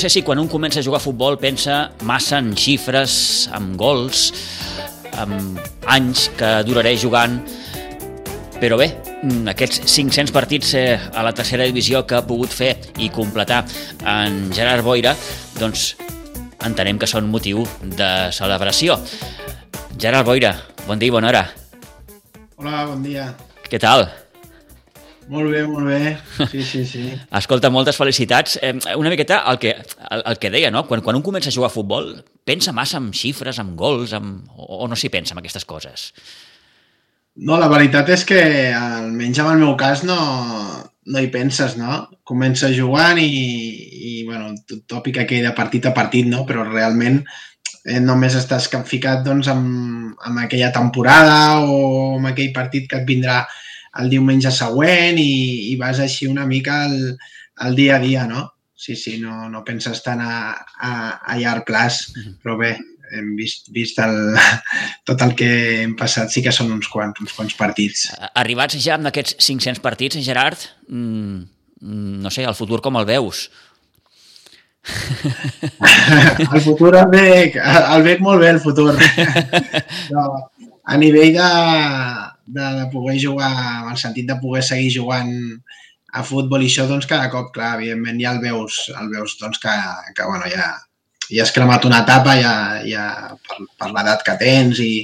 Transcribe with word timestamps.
sé 0.00 0.08
si 0.08 0.22
quan 0.24 0.38
un 0.40 0.48
comença 0.48 0.80
a 0.80 0.84
jugar 0.84 0.96
a 0.96 1.04
futbol 1.04 1.36
pensa 1.36 1.90
massa 2.08 2.38
en 2.40 2.54
xifres, 2.56 3.50
en 3.52 3.74
gols, 3.76 4.30
en 5.20 5.58
anys 5.92 6.30
que 6.38 6.48
duraré 6.64 6.94
jugant, 6.96 7.36
però 8.62 8.78
bé, 8.80 8.86
aquests 9.52 9.82
500 9.84 10.32
partits 10.32 10.72
eh, 10.78 10.96
a 10.96 11.24
la 11.26 11.34
tercera 11.36 11.68
divisió 11.68 12.06
que 12.08 12.16
ha 12.16 12.24
pogut 12.24 12.52
fer 12.52 12.72
i 12.96 13.10
completar 13.12 13.60
en 14.08 14.48
Gerard 14.56 14.86
Boira, 14.86 15.12
doncs 15.58 15.90
entenem 16.64 17.00
que 17.00 17.08
són 17.10 17.28
motiu 17.28 17.66
de 17.84 18.10
celebració. 18.36 18.96
Gerard 20.00 20.28
Boira, 20.28 20.54
bon 20.86 21.00
dia 21.00 21.12
i 21.12 21.16
bona 21.18 21.28
hora. 21.28 21.44
Hola, 22.56 22.86
bon 22.88 23.04
dia. 23.04 23.30
Què 23.68 23.80
tal? 23.80 24.08
Molt 25.30 25.52
bé, 25.54 25.62
molt 25.70 25.86
bé. 25.86 26.46
Sí, 26.50 26.62
sí, 26.66 26.84
sí. 26.88 27.04
Escolta, 27.40 27.70
moltes 27.70 27.98
felicitats. 28.00 28.58
Eh, 28.62 28.74
una 28.98 29.12
miqueta 29.12 29.44
el 29.52 29.60
que, 29.62 29.76
el, 30.10 30.24
el 30.26 30.38
que 30.42 30.50
deia, 30.50 30.72
no? 30.74 30.82
Quan, 30.88 31.04
quan 31.06 31.18
un 31.20 31.24
comença 31.26 31.52
a 31.52 31.54
jugar 31.54 31.70
a 31.70 31.74
futbol, 31.74 32.12
pensa 32.44 32.74
massa 32.74 32.98
en 32.98 33.12
xifres, 33.14 33.60
en 33.62 33.76
gols, 33.78 34.14
en, 34.18 34.40
o, 34.56 34.82
o 34.82 34.88
no 34.90 34.98
s'hi 34.98 35.12
pensa 35.12 35.36
en 35.36 35.42
aquestes 35.42 35.68
coses? 35.70 36.08
No, 37.38 37.60
la 37.62 37.70
veritat 37.70 38.10
és 38.10 38.26
que, 38.26 38.40
almenys 38.74 39.38
en 39.38 39.52
el 39.52 39.62
meu 39.62 39.76
cas, 39.78 40.02
no, 40.02 40.18
no 41.06 41.22
hi 41.22 41.30
penses, 41.30 41.78
no? 41.78 42.02
Comença 42.26 42.72
jugant 42.74 43.22
i, 43.22 43.30
i 43.30 44.12
bueno, 44.26 44.50
tòpic 44.90 45.22
aquell 45.22 45.46
de 45.46 45.54
partit 45.54 45.86
a 45.86 45.94
partit, 45.94 46.26
no? 46.26 46.42
Però 46.48 46.66
realment 46.66 47.22
eh, 47.22 48.02
només 48.02 48.34
estàs 48.34 48.66
ficat 48.90 49.22
doncs, 49.24 49.48
amb, 49.54 50.18
amb 50.26 50.42
aquella 50.42 50.74
temporada 50.74 51.60
o 51.62 52.16
amb 52.18 52.34
aquell 52.34 52.50
partit 52.56 52.90
que 52.90 52.98
et 52.98 53.06
vindrà 53.08 53.44
el 53.98 54.10
diumenge 54.12 54.52
següent 54.54 55.18
i, 55.18 55.72
i 55.72 55.76
vas 55.80 55.98
així 56.02 56.28
una 56.30 56.46
mica 56.46 56.84
el, 56.86 57.16
el 57.66 57.76
dia 57.76 57.96
a 57.96 58.02
dia, 58.02 58.26
no? 58.30 58.46
Sí, 58.80 58.96
sí, 58.96 59.18
no, 59.20 59.50
no 59.52 59.60
penses 59.64 60.00
tant 60.04 60.22
a, 60.24 60.34
a, 60.56 60.92
a 61.20 61.36
llarg 61.36 61.66
plaç, 61.68 62.06
però 62.40 62.54
bé, 62.56 62.70
hem 63.12 63.34
vist, 63.36 63.68
vist 63.74 63.98
el, 64.00 64.36
tot 65.08 65.20
el 65.26 65.34
que 65.36 65.50
hem 65.82 65.96
passat, 65.98 66.30
sí 66.32 66.42
que 66.44 66.54
són 66.54 66.72
uns 66.72 66.88
quants, 66.88 67.20
uns 67.20 67.34
quants 67.36 67.56
partits. 67.58 68.06
Arribats 68.40 68.78
ja 68.80 68.96
amb 68.96 69.10
aquests 69.10 69.36
500 69.42 69.82
partits, 69.84 70.20
Gerard, 70.24 70.64
mmm, 70.88 71.42
no 72.24 72.32
sé, 72.32 72.46
el 72.48 72.56
futur 72.56 72.80
com 72.84 72.96
el 73.00 73.08
veus? 73.08 73.48
el 76.54 76.60
futur 76.64 76.94
el 76.96 77.10
veig, 77.12 77.58
el 77.60 78.06
veig 78.06 78.22
molt 78.24 78.40
bé, 78.40 78.54
el 78.54 78.62
futur. 78.64 78.94
No, 80.10 80.24
a 80.90 80.96
nivell 80.98 81.36
de, 81.36 81.48
de, 82.54 82.66
de 82.80 82.86
poder 82.92 83.16
jugar, 83.22 83.52
en 83.82 83.90
el 83.92 83.98
sentit 84.00 84.28
de 84.28 84.36
poder 84.42 84.62
seguir 84.66 84.92
jugant 84.98 85.32
a 86.12 86.22
futbol 86.26 86.62
i 86.64 86.68
això, 86.70 86.86
doncs 86.90 87.08
cada 87.10 87.30
cop, 87.32 87.50
clar, 87.54 87.76
evidentment 87.78 88.20
ja 88.20 88.34
el 88.34 88.40
veus, 88.42 88.82
el 88.98 89.10
veus 89.12 89.36
doncs, 89.40 89.60
que, 89.62 89.74
que 90.16 90.26
bueno, 90.26 90.48
ja, 90.50 90.72
ja 91.30 91.44
has 91.44 91.54
cremat 91.54 91.86
una 91.86 92.02
etapa 92.04 92.36
ja, 92.40 92.54
ja 92.86 93.04
per, 93.46 93.60
per 93.78 93.90
l'edat 93.94 94.24
que 94.26 94.36
tens 94.40 94.80
i, 94.82 94.94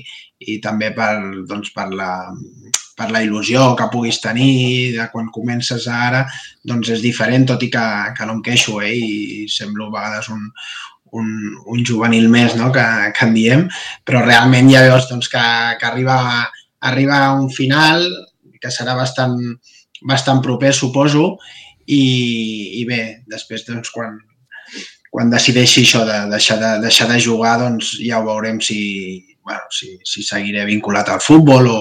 i 0.43 0.59
també 0.65 0.91
per, 0.97 1.13
doncs, 1.49 1.71
per, 1.77 1.87
la, 1.95 2.11
per 2.99 3.11
la 3.13 3.23
il·lusió 3.25 3.71
que 3.79 3.89
puguis 3.93 4.19
tenir 4.25 4.97
de 4.97 5.07
quan 5.13 5.31
comences 5.33 5.87
ara, 5.93 6.25
doncs 6.67 6.91
és 6.97 7.05
diferent, 7.05 7.47
tot 7.49 7.63
i 7.63 7.71
que, 7.73 7.87
que 8.17 8.27
no 8.27 8.39
em 8.39 8.45
queixo, 8.45 8.81
eh? 8.83 8.95
i 8.97 9.47
semblo 9.53 9.89
a 9.89 9.97
vegades 10.01 10.31
un, 10.35 10.43
un, 11.17 11.33
un 11.67 11.85
juvenil 11.87 12.29
més 12.33 12.57
no? 12.59 12.73
que, 12.75 12.87
que 13.17 13.29
en 13.29 13.35
diem, 13.37 13.67
però 14.05 14.25
realment 14.25 14.71
ja 14.73 14.85
veus 14.89 15.09
doncs, 15.11 15.31
que, 15.33 15.45
que 15.81 15.89
arriba, 15.89 16.19
arriba 16.87 17.21
a 17.25 17.35
un 17.37 17.51
final 17.53 18.07
que 18.61 18.73
serà 18.73 18.97
bastant, 18.99 19.37
bastant 20.07 20.43
proper, 20.45 20.73
suposo, 20.75 21.37
i, 21.87 22.81
i 22.81 22.85
bé, 22.89 23.01
després 23.31 23.67
doncs, 23.67 23.93
quan, 23.95 24.19
quan 25.13 25.31
decideixi 25.31 25.85
això 25.87 26.03
de 26.09 26.19
deixar 26.33 26.59
de, 26.63 26.73
deixar 26.83 27.09
de 27.13 27.21
jugar, 27.23 27.57
doncs 27.63 27.97
ja 28.03 28.21
ho 28.21 28.27
veurem 28.27 28.61
si, 28.65 28.81
bueno, 29.47 29.63
si, 29.71 29.95
si 30.05 30.25
seguiré 30.27 30.67
vinculat 30.69 31.13
al 31.13 31.23
futbol 31.23 31.71
o, 31.71 31.81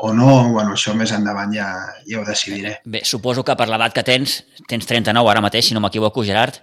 o 0.00 0.12
no, 0.16 0.30
bueno, 0.54 0.76
això 0.76 0.94
més 0.96 1.12
endavant 1.12 1.52
ja, 1.52 1.68
ja 2.08 2.20
ho 2.20 2.24
decidiré. 2.24 2.78
Bé, 2.86 3.02
suposo 3.04 3.44
que 3.44 3.56
per 3.58 3.68
l'edat 3.68 3.96
que 3.96 4.06
tens, 4.06 4.40
tens 4.70 4.88
39 4.88 5.32
ara 5.32 5.42
mateix, 5.44 5.68
si 5.68 5.76
no 5.76 5.82
m'equivoco, 5.84 6.24
Gerard, 6.24 6.62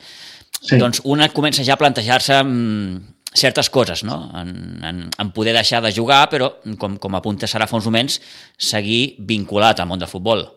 sí. 0.68 0.80
doncs 0.82 1.02
una 1.06 1.30
comença 1.34 1.66
ja 1.66 1.78
a 1.78 1.82
plantejar-se 1.82 2.42
mm, 2.44 3.18
certes 3.38 3.70
coses, 3.70 4.04
no? 4.04 4.20
En, 4.36 4.52
en, 4.84 5.02
en 5.10 5.32
poder 5.32 5.54
deixar 5.56 5.82
de 5.86 5.94
jugar, 5.94 6.26
però, 6.32 6.52
com, 6.82 6.98
com 7.02 7.18
apunta 7.18 7.50
serà 7.50 7.68
fa 7.70 7.78
uns 7.80 7.88
moments, 7.88 8.20
seguir 8.58 9.18
vinculat 9.20 9.80
al 9.80 9.90
món 9.90 10.02
del 10.02 10.12
futbol. 10.12 10.48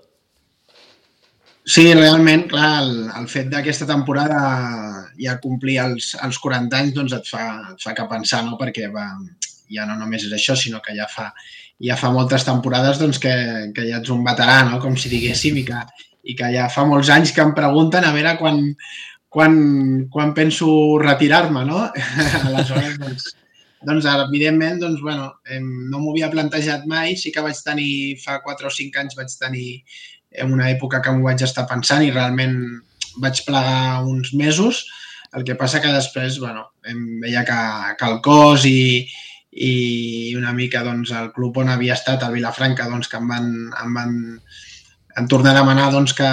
Sí, 1.70 1.84
realment, 1.92 2.46
clar, 2.50 2.80
el, 2.82 2.94
el 3.20 3.26
fet 3.30 3.50
d'aquesta 3.52 3.86
temporada 3.86 4.40
ja 5.20 5.36
complir 5.42 5.76
els, 5.82 6.14
els 6.24 6.38
40 6.40 6.78
anys 6.78 6.94
doncs 6.96 7.14
et 7.18 7.28
fa, 7.28 7.44
et 7.74 7.84
fa 7.84 7.92
que 7.94 8.06
pensar, 8.10 8.40
no? 8.46 8.56
perquè 8.58 8.88
va, 8.90 9.04
ja 9.70 9.84
no 9.86 9.98
només 10.00 10.24
és 10.26 10.32
això, 10.34 10.56
sinó 10.56 10.80
que 10.82 10.96
ja 10.96 11.06
fa, 11.10 11.28
ja 11.84 11.98
fa 12.00 12.10
moltes 12.14 12.46
temporades 12.48 12.98
doncs, 12.98 13.20
que, 13.22 13.34
que 13.76 13.86
ja 13.86 14.00
ets 14.00 14.10
un 14.10 14.24
veterà, 14.26 14.62
no? 14.70 14.80
com 14.82 14.96
si 14.96 15.12
diguéssim, 15.12 15.60
i 15.60 15.66
que, 15.68 15.84
i 16.32 16.36
que 16.38 16.50
ja 16.56 16.66
fa 16.72 16.86
molts 16.88 17.12
anys 17.12 17.36
que 17.36 17.44
em 17.44 17.52
pregunten 17.54 18.08
a 18.08 18.14
veure 18.16 18.34
quan, 18.40 18.64
quan, 19.30 19.54
quan 20.10 20.34
penso 20.34 20.98
retirar-me, 20.98 21.62
no? 21.64 21.84
Aleshores, 22.50 22.98
doncs, 22.98 23.28
doncs 23.86 24.08
evidentment, 24.10 24.80
doncs, 24.82 25.00
bueno, 25.00 25.30
no 25.62 26.00
m'ho 26.00 26.10
havia 26.12 26.32
plantejat 26.32 26.82
mai, 26.90 27.14
sí 27.16 27.30
que 27.32 27.44
vaig 27.44 27.58
tenir, 27.64 28.18
fa 28.20 28.40
4 28.42 28.66
o 28.66 28.74
5 28.74 29.04
anys 29.04 29.16
vaig 29.16 29.36
tenir 29.38 29.68
en 30.42 30.50
una 30.56 30.66
època 30.74 30.98
que 31.00 31.14
m'ho 31.14 31.28
vaig 31.30 31.46
estar 31.46 31.68
pensant 31.70 32.02
i 32.02 32.10
realment 32.10 32.58
vaig 33.22 33.44
plegar 33.46 34.02
uns 34.02 34.34
mesos. 34.34 34.82
El 35.30 35.46
que 35.46 35.54
passa 35.54 35.78
que 35.78 35.94
després, 35.94 36.40
bueno, 36.42 36.66
em 36.90 37.22
veia 37.22 37.46
que, 37.46 37.60
que 38.02 38.10
el 38.10 38.18
cos 38.26 38.66
i, 38.66 39.06
i 39.54 40.34
una 40.38 40.50
mica 40.58 40.82
doncs, 40.82 41.14
el 41.14 41.30
club 41.36 41.62
on 41.62 41.70
havia 41.70 41.94
estat, 41.94 42.26
el 42.26 42.34
Vilafranca, 42.34 42.90
doncs, 42.90 43.06
que 43.06 43.22
em 43.22 43.30
van, 43.30 43.48
em 43.78 43.94
van 43.94 44.18
em 45.18 45.26
tornar 45.30 45.54
a 45.54 45.60
demanar 45.62 45.90
doncs, 45.94 46.18
que, 46.18 46.30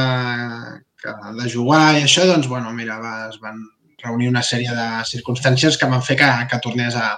que 1.08 1.34
de 1.40 1.50
jugar 1.54 1.98
i 1.98 2.04
això, 2.04 2.28
doncs, 2.28 2.50
bueno, 2.52 2.74
mira, 2.76 3.00
va, 3.04 3.16
es 3.32 3.40
van 3.44 3.64
reunir 4.04 4.30
una 4.30 4.44
sèrie 4.46 4.74
de 4.76 4.88
circumstàncies 5.10 5.78
que 5.80 5.90
van 5.90 6.04
fer 6.06 6.18
que, 6.20 6.30
que 6.52 6.60
tornés 6.64 6.98
a, 7.00 7.16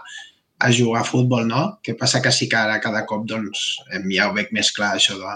a 0.59 0.69
jugar 0.75 1.01
a 1.01 1.07
futbol, 1.07 1.47
no? 1.47 1.63
Que 1.83 1.95
passa 1.99 2.21
que 2.21 2.31
sí 2.31 2.47
que 2.49 2.59
ara 2.59 2.79
cada 2.83 3.05
cop 3.09 3.25
doncs, 3.27 3.65
ja 4.11 4.29
ho 4.29 4.35
veig 4.37 4.53
més 4.55 4.71
clar, 4.75 4.93
això 4.95 5.17
de, 5.19 5.35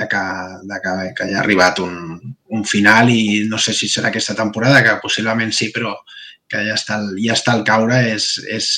de 0.00 0.06
que, 0.08 0.24
de 0.70 0.80
que, 0.84 0.94
que 1.18 1.28
ja 1.32 1.38
ha 1.40 1.44
arribat 1.44 1.80
un, 1.84 2.18
un 2.56 2.64
final 2.64 3.10
i 3.12 3.46
no 3.50 3.58
sé 3.58 3.74
si 3.76 3.88
serà 3.90 4.10
aquesta 4.12 4.36
temporada, 4.38 4.82
que 4.86 4.98
possiblement 5.02 5.52
sí, 5.56 5.70
però 5.74 5.94
que 6.50 6.64
ja 6.66 6.74
està, 6.74 6.98
ja 7.20 7.36
està 7.36 7.54
al 7.54 7.64
caure 7.66 7.98
és, 8.10 8.32
és, 8.50 8.70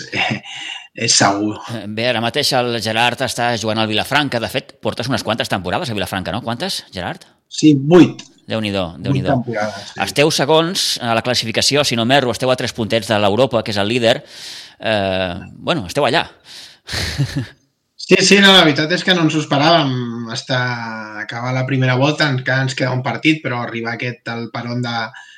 és 1.06 1.16
segur. 1.16 1.56
Bé, 1.88 2.08
ara 2.10 2.22
mateix 2.24 2.52
el 2.58 2.76
Gerard 2.84 3.24
està 3.24 3.52
jugant 3.60 3.80
al 3.80 3.88
Vilafranca. 3.90 4.40
De 4.42 4.50
fet, 4.52 4.76
portes 4.84 5.08
unes 5.08 5.24
quantes 5.24 5.50
temporades 5.52 5.90
a 5.90 5.96
Vilafranca, 5.96 6.34
no? 6.34 6.42
Quantes, 6.44 6.82
Gerard? 6.92 7.24
Sí, 7.48 7.72
vuit. 7.76 8.22
Déu-n'hi-do, 8.50 8.84
déu 8.98 9.14
nhi 9.14 9.22
déu 9.22 9.42
sí. 9.46 10.00
Esteu 10.02 10.30
segons 10.34 10.86
a 11.00 11.14
la 11.14 11.22
classificació, 11.22 11.84
si 11.86 11.96
no 11.98 12.06
m'erro, 12.08 12.34
esteu 12.34 12.50
a 12.50 12.58
tres 12.58 12.74
puntets 12.74 13.08
de 13.08 13.18
l'Europa, 13.22 13.62
que 13.62 13.70
és 13.70 13.78
el 13.78 13.88
líder. 13.88 14.16
Eh, 14.82 15.34
bueno, 15.54 15.86
esteu 15.86 16.06
allà. 16.08 16.26
Sí, 18.02 18.16
sí, 18.26 18.40
no, 18.42 18.50
la 18.50 18.64
veritat 18.64 18.90
és 18.92 19.04
que 19.06 19.14
no 19.14 19.22
ens 19.24 19.36
ho 19.38 19.40
esperàvem. 19.44 19.92
Estar, 20.34 20.62
acabar 21.22 21.52
la 21.54 21.62
primera 21.68 21.94
volta, 22.00 22.26
encara 22.28 22.66
ens 22.66 22.74
queda 22.74 22.90
un 22.92 23.02
partit, 23.04 23.38
però 23.44 23.60
arribar 23.62 23.94
aquest 23.94 24.26
al 24.28 24.48
peron 24.52 24.82
de, 24.82 24.96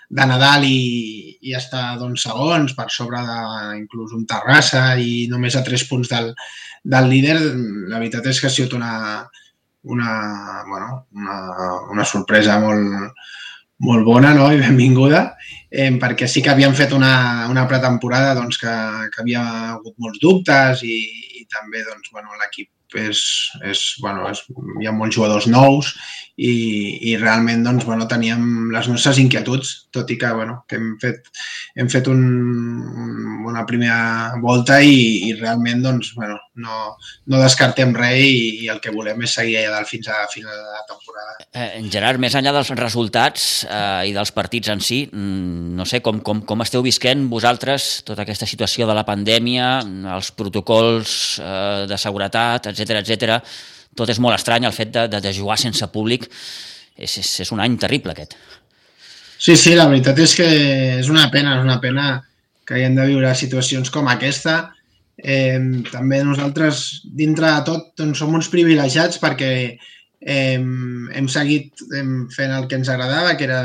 de 0.09 0.27
Nadal 0.31 0.65
i, 0.65 1.37
i 1.45 1.55
estar 1.59 1.99
doncs, 2.01 2.25
segons 2.25 2.73
per 2.75 2.89
sobre 2.91 3.21
de 3.21 3.39
inclús 3.83 4.17
un 4.17 4.25
Terrassa 4.31 4.95
i 4.97 5.27
només 5.31 5.59
a 5.61 5.63
tres 5.67 5.85
punts 5.91 6.09
del, 6.09 6.33
del 6.97 7.11
líder, 7.13 7.37
la 7.93 8.01
veritat 8.01 8.33
és 8.33 8.41
que 8.41 8.49
ha 8.49 8.55
sigut 8.57 8.79
una, 8.81 8.95
una, 9.85 10.65
bueno, 10.69 11.07
una, 11.15 11.39
una 11.93 12.05
sorpresa 12.09 12.59
molt, 12.63 13.19
molt 13.85 14.07
bona 14.07 14.33
no? 14.37 14.51
i 14.53 14.61
benvinguda, 14.61 15.25
eh, 15.71 15.91
perquè 16.01 16.29
sí 16.31 16.43
que 16.43 16.53
havíem 16.53 16.75
fet 16.77 16.95
una, 16.97 17.47
una 17.51 17.67
pretemporada 17.71 18.35
doncs, 18.39 18.61
que, 18.63 18.75
que 19.13 19.23
havia 19.23 19.45
hagut 19.75 19.97
molts 19.99 20.23
dubtes 20.23 20.85
i, 20.87 20.99
i 21.41 21.47
també 21.51 21.85
doncs, 21.85 22.13
bueno, 22.15 22.33
l'equip 22.41 22.71
és, 22.95 23.21
és, 23.67 23.81
bueno, 24.01 24.29
és, 24.31 24.45
hi 24.81 24.87
ha 24.87 24.95
molts 24.95 25.17
jugadors 25.17 25.49
nous 25.51 25.91
i, 26.37 27.11
i 27.11 27.17
realment 27.17 27.63
doncs, 27.63 27.85
bueno, 27.87 28.09
teníem 28.11 28.73
les 28.75 28.89
nostres 28.91 29.21
inquietuds, 29.23 29.75
tot 29.95 30.09
i 30.11 30.17
que, 30.19 30.31
bueno, 30.35 30.57
que 30.69 30.79
hem 30.81 30.95
fet, 30.99 31.29
hem 31.79 31.91
fet 31.91 32.09
un, 32.11 32.25
una 33.47 33.63
primera 33.69 34.35
volta 34.43 34.81
i, 34.83 35.29
i 35.29 35.35
realment 35.39 35.85
doncs, 35.85 36.11
bueno, 36.19 36.41
no, 36.59 36.81
no 37.31 37.43
descartem 37.43 37.95
res 37.95 38.25
i, 38.27 38.65
i 38.65 38.71
el 38.73 38.81
que 38.83 38.93
volem 38.95 39.23
és 39.27 39.37
seguir 39.39 39.61
allà 39.61 39.77
dalt 39.77 39.91
fins 39.91 40.11
a 40.11 40.25
final 40.33 40.57
de 40.59 40.75
la 40.75 40.83
temporada. 40.89 41.37
Eh, 41.55 41.85
Gerard, 41.93 42.19
més 42.23 42.35
enllà 42.35 42.55
dels 42.57 42.73
resultats 42.81 43.47
eh, 43.69 44.11
i 44.11 44.17
dels 44.17 44.35
partits 44.35 44.73
en 44.75 44.83
si, 44.83 45.05
mm, 45.07 45.75
no 45.79 45.87
sé, 45.87 46.03
com, 46.03 46.19
com, 46.27 46.43
com 46.43 46.67
esteu 46.67 46.83
visquent 46.83 47.29
vosaltres 47.31 48.03
tota 48.09 48.27
aquesta 48.27 48.49
situació 48.51 48.91
de 48.91 48.99
la 48.99 49.07
pandèmia, 49.07 49.77
els 50.17 50.33
protocols 50.35 51.39
eh, 51.39 51.87
de 51.91 52.01
seguretat, 52.01 52.73
etc 52.75 52.99
etc. 53.05 53.39
Tot 53.95 54.11
és 54.11 54.21
molt 54.23 54.37
estrany, 54.37 54.67
el 54.67 54.75
fet 54.75 54.93
de, 54.95 55.07
de, 55.11 55.21
de 55.23 55.33
jugar 55.35 55.59
sense 55.61 55.87
públic 55.93 56.27
és, 56.29 57.19
és, 57.21 57.31
és 57.45 57.53
un 57.55 57.63
any 57.63 57.79
terrible 57.81 58.15
aquest. 58.15 58.37
Sí, 59.39 59.57
sí, 59.61 59.75
la 59.77 59.89
veritat 59.91 60.19
és 60.23 60.35
que 60.39 60.47
és 61.01 61.11
una 61.13 61.27
pena, 61.33 61.59
és 61.59 61.67
una 61.67 61.81
pena 61.83 62.23
que 62.65 62.79
haguem 62.79 62.95
de 62.97 63.09
viure 63.11 63.35
situacions 63.37 63.91
com 63.93 64.09
aquesta. 64.09 64.71
Eh, 65.19 65.61
també 65.91 66.23
nosaltres, 66.25 67.03
dintre 67.05 67.51
de 67.51 67.67
tot, 67.67 67.91
doncs, 67.99 68.23
som 68.23 68.35
uns 68.35 68.49
privilegiats 68.51 69.21
perquè 69.23 69.51
eh, 70.25 70.57
hem 70.57 71.29
seguit 71.31 71.85
fent 72.35 72.55
el 72.57 72.67
que 72.71 72.81
ens 72.81 72.91
agradava, 72.91 73.37
que 73.37 73.47
era 73.47 73.63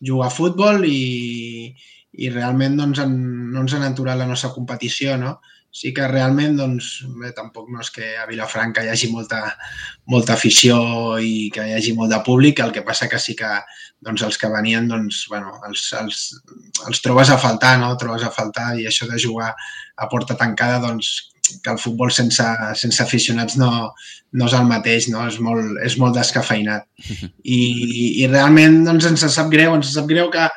jugar 0.00 0.30
a 0.30 0.34
futbol 0.34 0.86
i, 0.88 1.74
i 2.16 2.32
realment 2.32 2.78
doncs, 2.80 3.02
en, 3.04 3.14
no 3.52 3.62
ens 3.62 3.76
han 3.76 3.86
aturat 3.86 4.18
la 4.18 4.28
nostra 4.28 4.52
competició, 4.54 5.16
no? 5.20 5.36
Sí 5.76 5.92
que 5.92 6.06
realment, 6.08 6.54
doncs, 6.56 6.86
bé, 7.20 7.34
tampoc 7.36 7.68
no 7.68 7.82
és 7.84 7.90
que 7.92 8.14
a 8.16 8.24
Vilafranca 8.28 8.84
hi 8.84 8.88
hagi 8.88 9.10
molta, 9.12 9.42
molta 10.08 10.32
afició 10.32 10.78
i 11.20 11.50
que 11.52 11.66
hi 11.68 11.74
hagi 11.76 11.92
molt 11.98 12.14
de 12.14 12.20
públic, 12.24 12.62
el 12.64 12.72
que 12.72 12.84
passa 12.86 13.10
que 13.12 13.20
sí 13.20 13.34
que 13.36 13.50
doncs, 14.06 14.24
els 14.24 14.38
que 14.40 14.48
venien, 14.48 14.88
doncs, 14.88 15.26
bueno, 15.28 15.52
els, 15.68 15.90
els, 16.00 16.22
els 16.88 17.02
trobes 17.04 17.32
a 17.32 17.36
faltar, 17.42 17.74
no? 17.82 17.92
Trobes 18.00 18.24
a 18.24 18.32
faltar 18.32 18.70
i 18.80 18.88
això 18.88 19.08
de 19.10 19.20
jugar 19.20 19.50
a 19.52 20.08
porta 20.08 20.38
tancada, 20.40 20.80
doncs, 20.86 21.12
que 21.62 21.70
el 21.70 21.78
futbol 21.78 22.10
sense, 22.10 22.46
sense 22.80 23.02
aficionats 23.02 23.56
no, 23.60 23.70
no 24.32 24.48
és 24.48 24.56
el 24.56 24.66
mateix, 24.66 25.10
no? 25.12 25.26
és 25.28 25.38
molt, 25.42 25.76
és 25.84 25.96
molt 26.00 26.16
descafeinat. 26.16 26.88
I, 27.58 27.60
i 28.22 28.26
realment 28.32 28.82
doncs, 28.88 29.06
ens 29.12 29.28
sap 29.36 29.52
greu, 29.52 29.76
ens 29.76 29.92
sap 29.94 30.08
greu 30.10 30.32
que, 30.32 30.48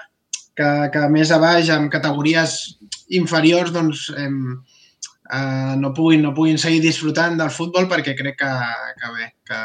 que, 0.57 0.71
que 0.95 1.05
més 1.13 1.31
a 1.31 1.39
baix, 1.41 1.69
en 1.75 1.91
categories 1.93 2.57
inferiors, 3.19 3.73
doncs, 3.75 4.07
hem, 4.17 4.39
eh, 5.33 5.75
no, 5.77 5.93
puguin, 5.93 6.23
no 6.25 6.33
puguin 6.33 6.57
seguir 6.61 6.81
disfrutant 6.83 7.37
del 7.39 7.51
futbol 7.53 7.89
perquè 7.91 8.15
crec 8.17 8.39
que, 8.41 8.53
que 9.01 9.11
bé, 9.15 9.29
que, 9.47 9.61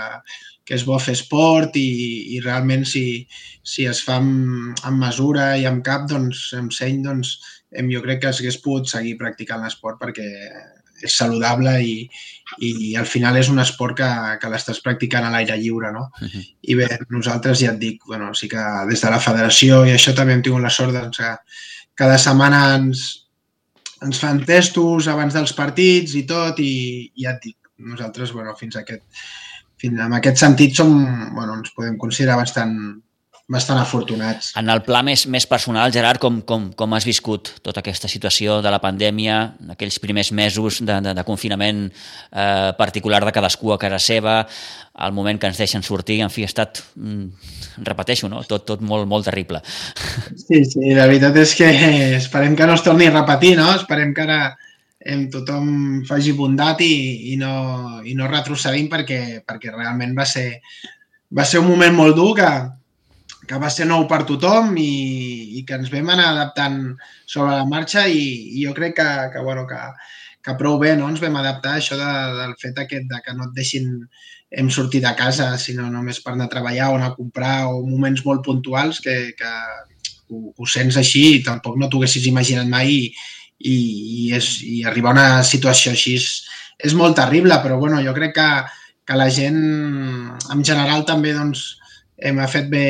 que 0.65 0.77
és 0.79 0.85
bo 0.89 0.99
fer 1.01 1.17
esport 1.17 1.77
i, 1.81 1.89
i 2.37 2.41
realment 2.45 2.87
si, 2.89 3.25
si 3.63 3.89
es 3.89 4.03
fa 4.05 4.19
amb, 4.21 4.79
amb 4.85 5.03
mesura 5.07 5.55
i 5.61 5.67
amb 5.69 5.85
cap, 5.87 6.09
doncs, 6.11 6.47
amb 6.59 6.73
seny, 6.73 7.03
doncs, 7.05 7.37
hem, 7.75 7.91
jo 7.93 8.05
crec 8.05 8.23
que 8.25 8.33
s'hagués 8.33 8.61
pogut 8.65 8.89
seguir 8.91 9.19
practicant 9.21 9.65
l'esport 9.65 10.01
perquè 10.01 10.31
és 11.05 11.17
saludable 11.19 11.73
i, 11.83 11.95
i 12.65 12.95
al 12.97 13.09
final 13.11 13.37
és 13.37 13.51
un 13.53 13.59
esport 13.61 13.97
que, 13.99 14.09
que 14.41 14.51
l'estàs 14.53 14.81
practicant 14.85 15.27
a 15.27 15.33
l'aire 15.35 15.57
lliure, 15.61 15.91
no? 15.93 16.07
Uh 16.21 16.29
-huh. 16.29 16.45
I 16.63 16.75
bé, 16.79 16.89
nosaltres 17.11 17.59
ja 17.61 17.73
et 17.73 17.79
dic, 17.79 18.05
bueno, 18.07 18.33
sí 18.35 18.49
que 18.49 18.63
des 18.89 19.01
de 19.01 19.11
la 19.11 19.21
federació 19.21 19.85
i 19.85 19.93
això 19.93 20.15
també 20.15 20.33
hem 20.33 20.43
tingut 20.43 20.63
la 20.63 20.71
sort 20.71 20.93
doncs, 20.93 21.19
que 21.19 21.37
cada 21.95 22.19
setmana 22.19 22.77
ens, 22.77 23.24
ens 24.05 24.21
fan 24.21 24.43
testos 24.47 25.09
abans 25.11 25.35
dels 25.37 25.55
partits 25.57 26.15
i 26.19 26.25
tot 26.29 26.61
i, 26.63 26.75
i 27.15 27.27
ja 27.27 27.35
et 27.35 27.49
dic, 27.49 27.59
nosaltres, 27.91 28.33
bueno, 28.37 28.55
fins 28.59 28.77
a 28.77 28.85
aquest, 28.85 29.05
fins, 29.81 30.01
en 30.01 30.15
aquest 30.17 30.41
sentit 30.41 30.77
som, 30.79 30.95
bueno, 31.35 31.59
ens 31.61 31.75
podem 31.77 31.99
considerar 32.01 32.39
bastant, 32.41 32.77
bastant 33.47 33.77
afortunats. 33.77 34.53
En 34.57 34.71
el 34.73 34.81
pla 34.87 35.03
més, 35.05 35.27
més 35.29 35.45
personal, 35.49 35.93
Gerard, 35.93 36.21
com, 36.21 36.39
com, 36.49 36.71
com 36.73 36.95
has 36.97 37.05
viscut 37.05 37.51
tota 37.65 37.83
aquesta 37.83 38.09
situació 38.09 38.61
de 38.65 38.71
la 38.73 38.81
pandèmia, 38.81 39.37
aquells 39.75 39.99
primers 40.01 40.31
mesos 40.33 40.81
de, 40.81 40.97
de, 41.05 41.13
de 41.19 41.25
confinament 41.29 41.83
eh, 41.91 42.71
particular 42.79 43.21
de 43.25 43.35
cadascú 43.37 43.75
a 43.75 43.79
casa 43.81 43.99
seva, 44.01 44.39
el 45.05 45.13
moment 45.13 45.41
que 45.41 45.51
ens 45.51 45.61
deixen 45.61 45.85
sortir, 45.85 46.23
en 46.25 46.33
fi, 46.33 46.47
ha 46.47 46.49
estat, 46.49 46.81
mm, 46.97 47.51
repeteixo, 47.85 48.31
no? 48.33 48.41
tot, 48.49 48.65
tot 48.71 48.81
molt, 48.81 49.05
molt 49.11 49.29
terrible. 49.29 49.61
Sí, 50.41 50.63
sí, 50.65 50.95
la 50.97 51.09
veritat 51.11 51.37
és 51.43 51.53
que 51.59 51.69
esperem 52.17 52.57
que 52.57 52.69
no 52.71 52.79
es 52.79 52.85
torni 52.87 53.11
a 53.11 53.17
repetir, 53.19 53.59
no? 53.59 53.67
Esperem 53.77 54.15
que 54.17 54.25
ara 54.25 54.39
em, 55.05 55.27
tothom 55.33 56.01
faci 56.09 56.33
bondat 56.33 56.81
i, 56.81 57.35
i, 57.35 57.37
no, 57.37 58.01
i 58.09 58.17
no 58.17 58.31
retrocedim 58.31 58.89
perquè, 58.89 59.21
perquè 59.45 59.75
realment 59.75 60.17
va 60.17 60.25
ser, 60.29 60.47
va 61.35 61.45
ser 61.45 61.61
un 61.61 61.69
moment 61.69 61.93
molt 61.99 62.17
dur 62.17 62.31
que, 62.39 62.49
que 63.49 63.61
va 63.61 63.71
ser 63.73 63.87
nou 63.89 64.07
per 64.11 64.23
tothom 64.29 64.75
i, 64.81 64.91
i 65.59 65.65
que 65.69 65.79
ens 65.79 65.91
vam 65.93 66.11
anar 66.15 66.31
adaptant 66.33 66.79
sobre 67.27 67.53
la 67.53 67.69
marxa 67.69 68.07
i, 68.09 68.25
i 68.59 68.67
jo 68.67 68.75
crec 68.77 68.97
que, 69.01 69.09
que, 69.35 69.43
bueno, 69.45 69.67
que, 69.71 69.81
que 70.45 70.57
prou 70.61 70.79
bé 70.81 70.95
no? 70.97 71.09
ens 71.11 71.23
vam 71.23 71.37
adaptar 71.41 71.75
a 71.75 71.83
això 71.83 71.99
de, 72.01 72.13
del 72.41 72.55
fet 72.61 72.81
aquest 72.81 73.09
de 73.11 73.21
que 73.25 73.37
no 73.37 73.49
et 73.49 73.55
deixin 73.57 73.91
hem 74.55 74.69
sortit 74.71 75.03
de 75.03 75.13
casa, 75.19 75.49
sinó 75.59 75.89
només 75.91 76.21
per 76.23 76.35
anar 76.35 76.47
a 76.47 76.53
treballar 76.53 76.91
o 76.93 76.99
anar 76.99 77.13
a 77.13 77.17
comprar 77.17 77.55
o 77.73 77.81
moments 77.87 78.23
molt 78.27 78.45
puntuals 78.47 79.01
que, 79.03 79.17
que 79.39 79.53
ho, 80.31 80.53
ho 80.55 80.69
sents 80.71 80.99
així 81.01 81.25
i 81.39 81.45
tampoc 81.47 81.79
no 81.81 81.89
t'ho 81.91 82.03
haguessis 82.03 82.29
imaginat 82.31 82.71
mai 82.71 82.93
i, 82.93 83.01
i, 83.59 83.75
i, 83.75 84.27
és, 84.37 84.51
i 84.63 84.85
arribar 84.87 85.13
a 85.13 85.17
una 85.19 85.29
situació 85.47 85.95
així 85.95 86.17
és, 86.21 86.29
és 86.85 86.95
molt 86.99 87.17
terrible, 87.19 87.59
però 87.65 87.79
bueno, 87.81 88.01
jo 88.05 88.15
crec 88.17 88.37
que, 88.39 88.49
que 89.09 89.19
la 89.19 89.31
gent 89.33 89.59
en 90.55 90.65
general 90.67 91.05
també 91.09 91.35
doncs, 91.37 91.67
hem 92.17 92.41
fet 92.51 92.69
bé, 92.71 92.87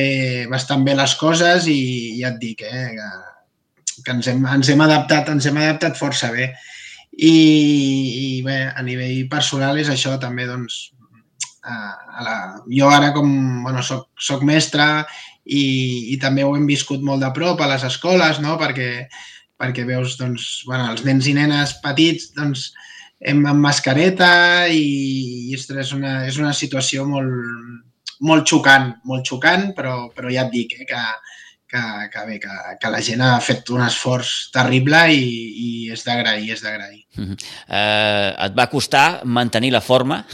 bastant 0.51 0.85
bé 0.85 0.95
les 0.97 1.15
coses 1.21 1.69
i 1.71 2.21
ja 2.21 2.33
et 2.33 2.41
dic, 2.41 2.65
eh, 2.65 2.91
que, 2.97 4.03
que 4.03 4.17
ens, 4.17 4.29
hem, 4.29 4.45
ens 4.57 4.71
hem 4.73 4.83
adaptat, 4.85 5.31
ens 5.33 5.47
hem 5.49 5.61
adaptat 5.61 5.99
força 5.99 6.33
bé. 6.35 6.51
I, 7.15 7.31
i 7.31 8.43
bé, 8.43 8.59
a 8.75 8.83
nivell 8.83 9.29
personal 9.31 9.79
és 9.79 9.91
això 9.93 10.17
també, 10.21 10.49
doncs, 10.51 10.91
a, 11.65 11.77
a 12.19 12.25
la, 12.25 12.39
jo 12.69 12.91
ara 12.93 13.13
com, 13.15 13.31
bueno, 13.65 13.83
soc, 13.87 14.11
soc 14.21 14.43
mestre 14.45 14.85
i, 15.45 15.63
i 16.13 16.19
també 16.21 16.45
ho 16.45 16.55
hem 16.57 16.67
viscut 16.69 17.05
molt 17.07 17.25
de 17.25 17.31
prop 17.37 17.63
a 17.63 17.71
les 17.71 17.87
escoles, 17.87 18.41
no?, 18.45 18.59
perquè, 18.61 19.07
perquè 19.61 19.87
veus, 19.89 20.19
doncs, 20.21 20.65
bueno, 20.69 20.91
els 20.93 21.05
nens 21.07 21.31
i 21.31 21.37
nenes 21.39 21.79
petits, 21.85 22.33
doncs, 22.37 22.73
hem 23.25 23.41
amb 23.49 23.63
mascareta 23.65 24.67
i, 24.69 24.85
i 25.49 25.55
és, 25.57 25.95
una, 25.97 26.19
és 26.29 26.37
una 26.41 26.53
situació 26.53 27.07
molt, 27.09 27.31
molt 28.21 28.47
xocant, 28.49 28.93
molt 29.05 29.27
xocant, 29.27 29.73
però, 29.77 30.09
però 30.15 30.31
ja 30.33 30.47
et 30.47 30.53
dic 30.53 30.75
eh, 30.79 30.87
que, 30.89 31.03
que, 31.75 31.83
que 32.13 32.27
bé, 32.27 32.39
que, 32.41 32.57
que 32.81 32.91
la 32.93 33.03
gent 33.03 33.23
ha 33.25 33.39
fet 33.43 33.71
un 33.75 33.83
esforç 33.87 34.33
terrible 34.55 35.01
i, 35.15 35.25
i 35.67 35.71
és 35.95 36.05
d'agrair, 36.07 36.53
és 36.55 36.63
d'agrair. 36.63 37.03
Uh 37.19 37.25
-huh. 37.25 37.39
uh, 37.69 38.45
et 38.47 38.55
va 38.55 38.71
costar 38.71 39.25
mantenir 39.25 39.73
la 39.73 39.81
forma? 39.81 40.25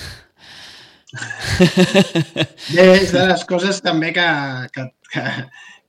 Bé, 2.75 2.85
és 3.03 3.13
de 3.13 3.27
les 3.27 3.45
coses 3.45 3.81
també 3.83 4.13
que, 4.13 4.29
que, 4.75 4.85
que, 5.13 5.25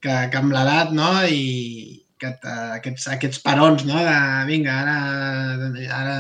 que, 0.02 0.16
que 0.32 0.38
amb 0.38 0.54
l'edat, 0.54 0.92
no?, 0.92 1.12
i 1.26 2.02
que, 2.18 2.34
aquests, 2.78 3.08
aquests 3.08 3.40
parons, 3.40 3.86
no?, 3.86 3.98
de 3.98 4.18
vinga, 4.50 4.74
ara, 4.82 4.98
ara 6.00 6.18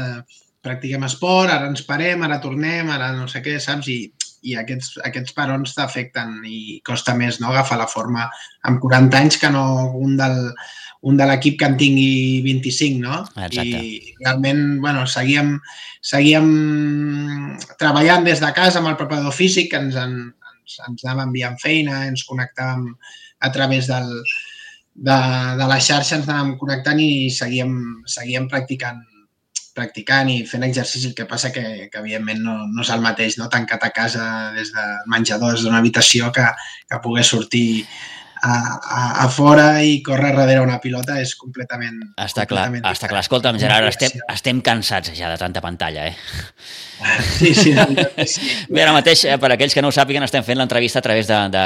practiquem 0.61 1.05
esport, 1.07 1.49
ara 1.49 1.69
ens 1.69 1.81
parem, 1.87 2.21
ara 2.25 2.39
tornem, 2.43 2.89
ara 2.93 3.11
no 3.17 3.27
sé 3.31 3.41
què, 3.45 3.57
saps? 3.59 3.89
I 3.89 4.11
i 4.41 4.55
aquests, 4.57 4.95
aquests 5.05 5.35
parons 5.37 5.75
t'afecten 5.77 6.39
i 6.49 6.79
costa 6.87 7.13
més 7.17 7.39
no, 7.41 7.51
agafar 7.51 7.77
la 7.79 7.89
forma 7.89 8.27
amb 8.67 8.81
40 8.81 9.19
anys 9.19 9.37
que 9.41 9.51
no 9.53 9.63
un 9.97 10.15
del, 10.19 10.37
un 11.09 11.17
de 11.17 11.27
l'equip 11.29 11.57
que 11.59 11.69
en 11.69 11.77
tingui 11.77 12.41
25, 12.45 13.01
no? 13.01 13.19
Exacte. 13.47 13.81
I 13.81 14.15
realment, 14.21 14.63
bueno, 14.83 15.05
seguíem, 15.09 15.55
seguíem 16.05 16.47
treballant 17.81 18.25
des 18.27 18.41
de 18.43 18.51
casa 18.57 18.81
amb 18.81 18.93
el 18.93 18.97
preparador 18.99 19.35
físic, 19.35 19.71
que 19.73 19.81
ens, 19.81 19.97
en, 19.97 20.17
ens, 20.53 20.79
ens 20.87 21.05
anava 21.05 21.27
enviant 21.29 21.57
feina, 21.61 22.05
ens 22.09 22.25
connectàvem 22.29 22.89
a 23.41 23.53
través 23.53 23.89
del, 23.89 24.11
de, 24.93 25.19
de 25.61 25.69
la 25.69 25.79
xarxa, 25.81 26.19
ens 26.19 26.29
anàvem 26.29 26.57
connectant 26.61 27.01
i 27.01 27.29
seguíem, 27.33 27.77
seguíem 28.09 28.49
practicant 28.51 29.01
practicant 29.75 30.29
i 30.31 30.41
fent 30.47 30.65
exercici, 30.67 31.11
el 31.11 31.17
que 31.17 31.27
passa 31.29 31.51
que, 31.55 31.89
que 31.91 31.99
evidentment 32.01 32.41
no, 32.45 32.55
no 32.69 32.85
és 32.85 32.93
el 32.93 33.03
mateix, 33.03 33.37
no? 33.39 33.49
tancat 33.51 33.85
a 33.87 33.91
casa 33.95 34.25
des 34.55 34.73
de 34.75 34.87
menjadors 35.11 35.65
d'una 35.65 35.79
habitació 35.81 36.31
que, 36.35 36.47
que 36.89 36.99
poder 37.03 37.23
sortir 37.27 37.85
a, 38.41 38.51
a, 38.51 39.01
a 39.25 39.27
fora 39.29 39.83
i 39.85 39.99
córrer 40.03 40.33
darrere 40.35 40.61
una 40.65 40.79
pilota 40.81 41.19
és 41.21 41.33
completament... 41.37 41.99
Està 42.17 42.47
completament 42.49 42.83
clar, 42.83 42.93
està 42.97 43.09
clar. 43.11 43.23
Escolta'm, 43.25 43.59
Gerard, 43.61 43.87
estem, 43.91 44.21
estem 44.33 44.61
cansats 44.65 45.13
ja 45.17 45.29
de 45.31 45.39
tanta 45.41 45.61
pantalla, 45.63 46.07
eh? 46.09 46.15
Sí, 47.37 47.53
sí, 47.57 47.75
sí. 48.29 48.49
Bé, 48.69 48.83
ara 48.83 48.95
mateix, 48.97 49.25
eh, 49.29 49.37
per 49.41 49.53
aquells 49.55 49.77
que 49.77 49.81
no 49.85 49.89
ho 49.89 49.95
sàpiguen, 49.95 50.25
estem 50.25 50.45
fent 50.45 50.59
l'entrevista 50.59 51.01
a 51.01 51.05
través 51.05 51.29
de, 51.29 51.37
de, 51.53 51.65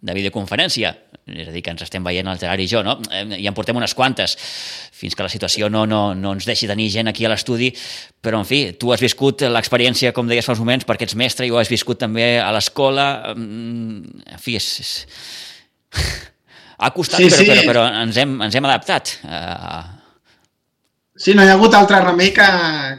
de 0.00 0.14
videoconferència, 0.16 0.94
és 1.30 1.48
a 1.48 1.52
dir, 1.52 1.62
que 1.62 1.72
ens 1.74 1.82
estem 1.84 2.04
veient 2.04 2.28
el 2.30 2.38
Gerard 2.40 2.64
i 2.64 2.68
jo, 2.70 2.80
no? 2.86 2.96
I 3.12 3.46
en 3.46 3.56
portem 3.56 3.76
unes 3.76 3.94
quantes, 3.94 4.36
fins 4.96 5.14
que 5.16 5.26
la 5.26 5.32
situació 5.32 5.68
no, 5.72 5.84
no, 5.88 6.14
no 6.16 6.32
ens 6.36 6.48
deixi 6.48 6.68
tenir 6.70 6.88
gent 6.92 7.10
aquí 7.10 7.26
a 7.26 7.32
l'estudi, 7.32 7.70
però, 8.24 8.40
en 8.40 8.48
fi, 8.48 8.62
tu 8.80 8.94
has 8.94 9.04
viscut 9.04 9.44
l'experiència, 9.46 10.14
com 10.16 10.30
deies 10.30 10.46
fa 10.46 10.56
uns 10.56 10.64
moments, 10.64 10.88
perquè 10.88 11.08
ets 11.08 11.18
mestre, 11.20 11.46
i 11.46 11.52
ho 11.52 11.60
has 11.60 11.70
viscut 11.70 12.00
també 12.00 12.32
a 12.40 12.50
l'escola, 12.56 13.06
mm, 13.36 14.26
en 14.36 14.42
fi, 14.42 14.58
és... 14.60 14.72
és... 14.84 14.92
Ha 16.80 16.88
costat, 16.96 17.20
sí, 17.20 17.26
però, 17.28 17.36
sí. 17.36 17.44
però, 17.44 17.64
però 17.68 17.80
ens, 18.00 18.16
hem, 18.16 18.30
ens 18.40 18.54
hem 18.56 18.64
adaptat. 18.64 19.10
Uh... 19.20 19.82
Sí, 21.20 21.34
no 21.36 21.44
hi 21.44 21.50
ha 21.52 21.56
hagut 21.58 21.74
altre 21.76 21.98
remei 22.00 22.30
que, 22.32 22.46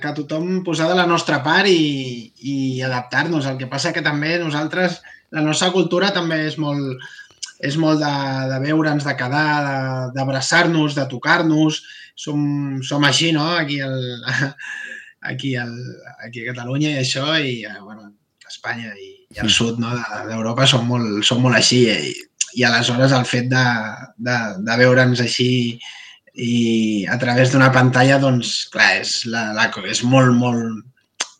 que 0.04 0.12
tothom 0.20 0.60
posar 0.62 0.86
de 0.92 0.98
la 1.00 1.08
nostra 1.10 1.40
part 1.42 1.66
i, 1.66 2.30
i 2.46 2.56
adaptar-nos. 2.86 3.48
El 3.50 3.58
que 3.58 3.66
passa 3.72 3.90
que 3.96 4.04
també 4.06 4.36
nosaltres 4.38 5.00
la 5.32 5.44
nostra 5.46 5.72
cultura 5.72 6.12
també 6.16 6.42
és 6.50 6.58
molt, 6.60 7.04
és 7.62 7.78
molt 7.78 8.02
de, 8.02 8.14
de 8.52 8.58
veure'ns, 8.64 9.06
de 9.06 9.14
quedar, 9.18 10.12
d'abraçar-nos, 10.16 10.96
de, 10.96 11.04
de 11.04 11.10
tocar-nos. 11.12 11.82
Som, 12.22 12.42
som 12.86 13.06
així, 13.08 13.32
no?, 13.34 13.46
aquí, 13.58 13.80
el, 13.82 13.96
aquí, 15.32 15.56
el, 15.58 15.72
aquí 16.26 16.44
a 16.44 16.52
Catalunya 16.52 16.92
i 16.92 17.00
això, 17.02 17.26
i, 17.40 17.62
eh, 17.66 17.80
bueno, 17.80 18.10
a 18.12 18.52
Espanya 18.52 18.92
i, 18.98 19.14
i 19.32 19.42
al 19.42 19.50
sud 19.54 19.80
no, 19.82 19.94
d'Europa 20.28 20.68
som, 20.70 20.84
molt, 20.90 21.24
som 21.26 21.42
molt 21.42 21.58
així. 21.58 21.86
I, 21.90 22.14
i 22.60 22.66
aleshores 22.68 23.14
el 23.16 23.26
fet 23.30 23.48
de, 23.52 23.66
de, 24.20 24.38
de 24.68 24.78
veure'ns 24.82 25.24
així 25.24 25.80
i 26.36 27.06
a 27.12 27.18
través 27.22 27.54
d'una 27.54 27.72
pantalla, 27.72 28.20
doncs, 28.20 28.66
clar, 28.74 28.98
és, 29.00 29.22
la, 29.32 29.50
la, 29.56 29.70
és 29.88 30.04
molt, 30.04 30.36
molt, 30.36 30.84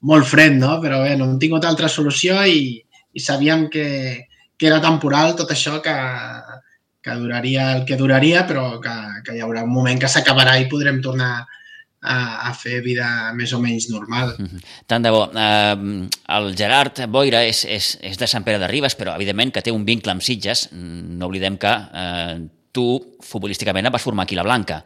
molt 0.08 0.28
fred, 0.28 0.56
no? 0.60 0.78
Però 0.84 1.02
bé, 1.04 1.18
no 1.20 1.28
hem 1.28 1.38
tingut 1.42 1.68
altra 1.68 1.92
solució 1.92 2.40
i, 2.48 2.80
i 3.14 3.20
sabíem 3.20 3.68
que, 3.70 4.28
que 4.58 4.68
era 4.68 4.82
temporal 4.82 5.36
tot 5.36 5.52
això, 5.52 5.80
que, 5.84 5.96
que 7.02 7.16
duraria 7.18 7.72
el 7.78 7.86
que 7.86 7.98
duraria, 7.98 8.46
però 8.48 8.80
que, 8.84 8.94
que 9.26 9.36
hi 9.36 9.42
haurà 9.42 9.66
un 9.66 9.74
moment 9.74 10.00
que 10.00 10.12
s'acabarà 10.12 10.60
i 10.62 10.70
podrem 10.72 11.02
tornar 11.02 11.34
a, 12.02 12.16
a 12.50 12.54
fer 12.58 12.82
vida 12.86 13.08
més 13.38 13.54
o 13.54 13.60
menys 13.62 13.90
normal. 13.90 14.36
Mm 14.38 14.46
-hmm. 14.46 14.62
Tant 14.88 15.04
de 15.04 15.10
bo. 15.10 15.26
Uh, 15.30 16.08
el 16.38 16.56
Gerard 16.58 17.06
Boira 17.08 17.44
és, 17.44 17.66
és, 17.66 17.98
és 18.02 18.18
de 18.18 18.28
Sant 18.28 18.44
Pere 18.44 18.60
de 18.60 18.68
Ribes, 18.68 18.98
però 18.98 19.16
evidentment 19.16 19.52
que 19.52 19.62
té 19.62 19.72
un 19.72 19.86
vincle 19.86 20.12
amb 20.12 20.22
Sitges. 20.22 20.70
No 20.72 21.28
oblidem 21.28 21.58
que 21.58 21.72
uh, 21.72 22.48
tu, 22.72 23.18
futbolísticament, 23.22 23.86
et 23.86 23.94
vas 23.94 24.04
formar 24.04 24.24
aquí 24.24 24.36
la 24.36 24.44
Blanca. 24.44 24.86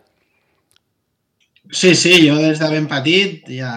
Sí, 1.76 1.94
sí, 1.94 2.12
jo 2.24 2.38
des 2.40 2.60
de 2.62 2.68
ben 2.72 2.86
petit 2.88 3.50
ja 3.52 3.72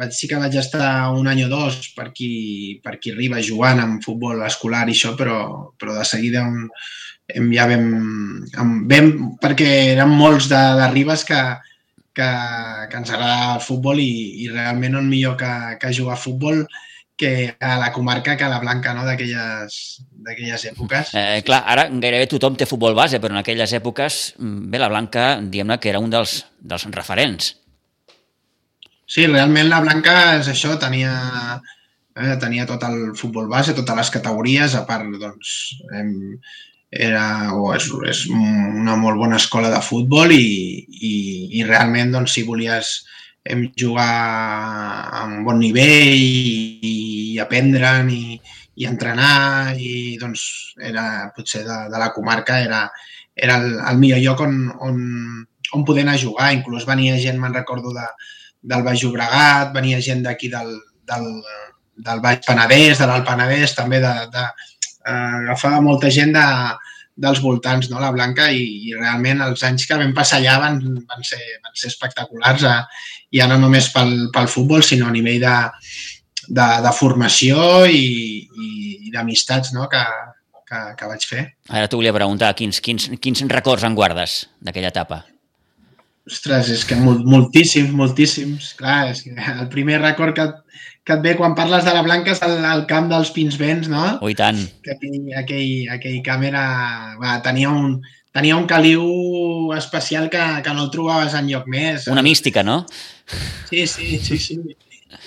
vaig, 0.00 0.14
sí 0.16 0.28
que 0.30 0.38
vaig 0.40 0.54
estar 0.56 1.10
un 1.12 1.26
any 1.28 1.42
o 1.44 1.48
dos 1.50 1.90
per 1.96 2.06
aquí, 2.08 2.30
per 2.80 2.94
aquí 2.94 3.12
arriba 3.12 3.42
jugant 3.44 3.82
amb 3.82 4.04
futbol 4.04 4.40
escolar 4.46 4.86
i 4.88 4.94
això, 4.94 5.12
però, 5.18 5.36
però 5.76 5.98
de 5.98 6.06
seguida 6.08 6.46
un, 6.48 6.70
hem, 7.28 7.50
ja 7.52 7.66
vam, 7.68 7.84
vam, 8.88 9.10
perquè 9.44 9.68
eren 9.92 10.14
molts 10.22 10.48
de, 10.48 10.62
de 10.80 10.88
Ribes 10.94 11.26
que, 11.28 11.42
que, 12.16 12.30
que 12.88 13.02
ens 13.02 13.12
agrada 13.12 13.58
el 13.58 13.64
futbol 13.66 14.00
i, 14.00 14.12
i 14.46 14.48
realment 14.54 14.96
no 14.96 15.04
millor 15.04 15.36
que, 15.42 15.52
que 15.82 15.92
jugar 16.00 16.16
a 16.16 16.22
futbol 16.24 16.64
que 17.18 17.56
a 17.60 17.76
la 17.76 17.92
comarca 17.92 18.36
que 18.38 18.44
a 18.44 18.48
la 18.48 18.60
Blanca, 18.62 18.94
no?, 18.94 19.04
d'aquelles 19.04 20.64
èpoques. 20.70 21.10
Eh, 21.18 21.42
clar, 21.44 21.64
ara 21.66 21.88
gairebé 21.90 22.28
tothom 22.30 22.56
té 22.56 22.68
futbol 22.70 22.94
base, 22.96 23.18
però 23.20 23.34
en 23.34 23.42
aquelles 23.42 23.74
èpoques, 23.76 24.20
mm, 24.38 24.70
bé, 24.70 24.78
la 24.78 24.88
Blanca, 24.88 25.24
diguem-ne 25.42 25.80
que 25.82 25.90
era 25.90 26.00
un 26.00 26.14
dels, 26.14 26.44
dels 26.60 26.86
referents. 26.94 27.56
Sí, 29.08 29.26
realment 29.26 29.68
la 29.68 29.82
Blanca 29.82 30.14
és 30.38 30.48
això, 30.52 30.78
tenia, 30.78 31.12
eh, 32.14 32.36
tenia 32.40 32.66
tot 32.70 32.86
el 32.86 33.12
futbol 33.18 33.50
base, 33.50 33.74
totes 33.74 33.96
les 33.96 34.14
categories, 34.14 34.78
a 34.78 34.84
part, 34.86 35.10
doncs, 35.18 35.52
hem, 35.90 36.14
era, 36.90 37.52
o 37.52 37.74
és, 37.74 37.90
és 38.08 38.24
una 38.30 38.96
molt 38.96 39.18
bona 39.20 39.36
escola 39.42 39.72
de 39.74 39.80
futbol 39.84 40.32
i, 40.32 40.86
i, 40.88 41.14
i 41.58 41.64
realment 41.66 42.14
doncs, 42.14 42.38
si 42.38 42.46
volies 42.46 43.00
jugar 43.76 44.08
a 45.12 45.24
un 45.26 45.44
bon 45.44 45.58
nivell 45.58 46.14
i, 46.14 46.78
i 47.34 47.38
aprendre'n 47.40 48.10
i, 48.12 48.38
i 48.78 48.86
entrenar 48.86 49.74
i 49.76 50.16
doncs 50.20 50.74
era 50.90 51.30
potser 51.36 51.64
de, 51.66 51.78
de 51.92 52.00
la 52.00 52.10
comarca 52.14 52.60
era, 52.60 52.86
era 53.34 53.56
el, 53.58 53.78
el 53.78 53.98
millor 53.98 54.20
lloc 54.22 54.42
on, 54.46 54.58
on, 54.84 54.98
on 55.72 55.84
poder 55.84 56.04
anar 56.04 56.18
a 56.18 56.22
jugar. 56.22 56.52
Inclús 56.54 56.86
venia 56.88 57.18
gent, 57.22 57.38
me'n 57.40 57.54
recordo, 57.54 57.94
de, 57.94 58.06
del 58.62 58.84
Baix 58.86 59.02
Llobregat, 59.02 59.72
venia 59.74 60.00
gent 60.04 60.22
d'aquí 60.26 60.50
del, 60.52 60.74
del, 61.08 61.28
del 62.08 62.22
Baix 62.24 62.44
Penedès, 62.46 63.00
de 63.00 63.08
l'Alt 63.08 63.26
Penedès, 63.26 63.74
també 63.78 64.02
de, 64.04 64.12
de, 64.34 64.44
eh, 65.06 65.34
agafava 65.44 65.80
molta 65.84 66.10
gent 66.14 66.34
de, 66.36 66.46
dels 67.18 67.42
voltants, 67.42 67.90
no? 67.90 68.00
la 68.02 68.12
Blanca, 68.14 68.48
i, 68.54 68.64
i 68.88 68.94
realment 68.94 69.42
els 69.48 69.64
anys 69.66 69.88
que 69.90 69.98
vam 69.98 70.14
passar 70.14 70.38
allà 70.38 70.58
van, 70.62 70.78
van, 71.02 71.24
ser, 71.26 71.40
van 71.64 71.74
ser 71.74 71.90
espectaculars, 71.90 72.66
eh? 72.70 72.82
Ja 73.34 73.48
no 73.50 73.58
només 73.60 73.90
pel, 73.94 74.28
pel 74.34 74.48
futbol, 74.50 74.84
sinó 74.84 75.08
a 75.08 75.14
nivell 75.14 75.40
de, 75.42 75.56
de, 76.48 76.68
de 76.84 76.92
formació 76.96 77.86
i, 77.86 78.04
i, 78.48 78.68
i 79.08 79.14
d'amistats 79.14 79.74
no? 79.76 79.88
que, 79.92 80.04
que, 80.68 80.84
que 80.98 81.10
vaig 81.10 81.26
fer. 81.28 81.48
Ara 81.68 81.88
t'ho 81.88 82.00
volia 82.00 82.16
preguntar, 82.16 82.54
quins, 82.58 82.80
quins, 82.84 83.10
quins 83.20 83.44
records 83.52 83.84
en 83.88 83.98
guardes 83.98 84.44
d'aquella 84.64 84.92
etapa? 84.94 85.24
Ostres, 86.28 86.68
és 86.68 86.84
que 86.84 86.96
moltíssims, 87.00 87.92
moltíssims. 87.96 88.74
Clar, 88.76 89.14
és 89.14 89.22
que 89.24 89.32
el 89.32 89.68
primer 89.72 90.02
record 90.02 90.36
que, 90.36 90.44
que 91.08 91.16
et 91.16 91.22
ve 91.24 91.32
quan 91.38 91.56
parles 91.56 91.86
de 91.86 91.94
la 91.96 92.02
Blanca 92.04 92.34
és 92.34 92.42
el, 92.44 92.58
el 92.68 92.84
camp 92.90 93.08
dels 93.08 93.30
Pinsbens, 93.32 93.88
no? 93.88 94.04
Oh, 94.20 94.28
i 94.28 94.36
tant. 94.36 94.60
Que 94.84 94.92
aquell, 94.96 95.32
aquell, 95.40 95.72
aquell 95.96 96.18
camp 96.26 96.44
era... 96.44 96.64
Va, 97.22 97.38
tenia 97.44 97.72
un, 97.72 97.96
tenia 98.34 98.56
un 98.56 98.66
caliu 98.70 99.72
especial 99.76 100.28
que, 100.30 100.42
que 100.64 100.74
no 100.74 100.86
el 100.86 100.92
trobaves 100.92 101.34
en 101.38 101.48
lloc 101.50 101.68
més. 101.70 102.06
Una 102.12 102.24
mística, 102.24 102.62
no? 102.62 102.84
Sí, 103.70 103.86
sí, 103.86 104.18
sí, 104.22 104.38
sí. 104.38 104.58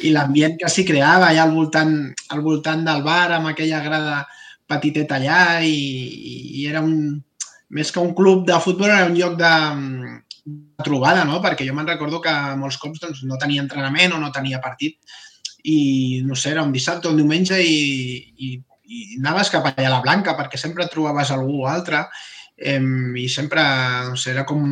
I 0.05 0.13
l'ambient 0.13 0.57
que 0.61 0.69
s'hi 0.69 0.85
creava 0.87 1.29
allà 1.29 1.45
al 1.45 1.55
voltant, 1.55 1.95
al 2.33 2.41
voltant 2.45 2.85
del 2.85 3.03
bar, 3.05 3.31
amb 3.37 3.51
aquella 3.51 3.81
grada 3.83 4.21
petiteta 4.69 5.17
allà, 5.17 5.61
i, 5.65 6.61
i 6.61 6.67
era 6.69 6.83
un... 6.85 7.19
Més 7.71 7.87
que 7.95 8.01
un 8.03 8.11
club 8.11 8.43
de 8.43 8.57
futbol, 8.59 8.89
era 8.91 9.07
un 9.07 9.13
lloc 9.15 9.37
de, 9.39 9.51
de 10.43 10.83
trobada, 10.83 11.23
no? 11.23 11.37
Perquè 11.43 11.63
jo 11.63 11.75
me'n 11.75 11.87
recordo 11.87 12.19
que 12.19 12.33
molts 12.59 12.75
cops 12.81 12.99
doncs, 12.99 13.21
no 13.23 13.39
tenia 13.39 13.63
entrenament 13.63 14.11
o 14.11 14.19
no 14.19 14.31
tenia 14.35 14.59
partit 14.59 14.97
i 15.63 16.21
no 16.25 16.35
sé, 16.35 16.51
era 16.51 16.63
un 16.63 16.71
dissabte 16.71 17.07
o 17.07 17.11
un 17.11 17.21
diumenge 17.21 17.59
i, 17.61 18.33
i, 18.37 18.51
i 18.91 19.01
anaves 19.19 19.51
cap 19.53 19.67
allà 19.69 19.87
a 19.87 19.95
la 19.95 20.01
Blanca 20.03 20.35
perquè 20.37 20.59
sempre 20.59 20.89
trobaves 20.89 21.31
algú 21.31 21.61
o 21.63 21.67
altre 21.69 22.01
eh, 22.01 22.05
i 22.61 23.27
sempre, 23.29 23.63
sé, 24.15 24.31
era 24.35 24.45
com, 24.45 24.63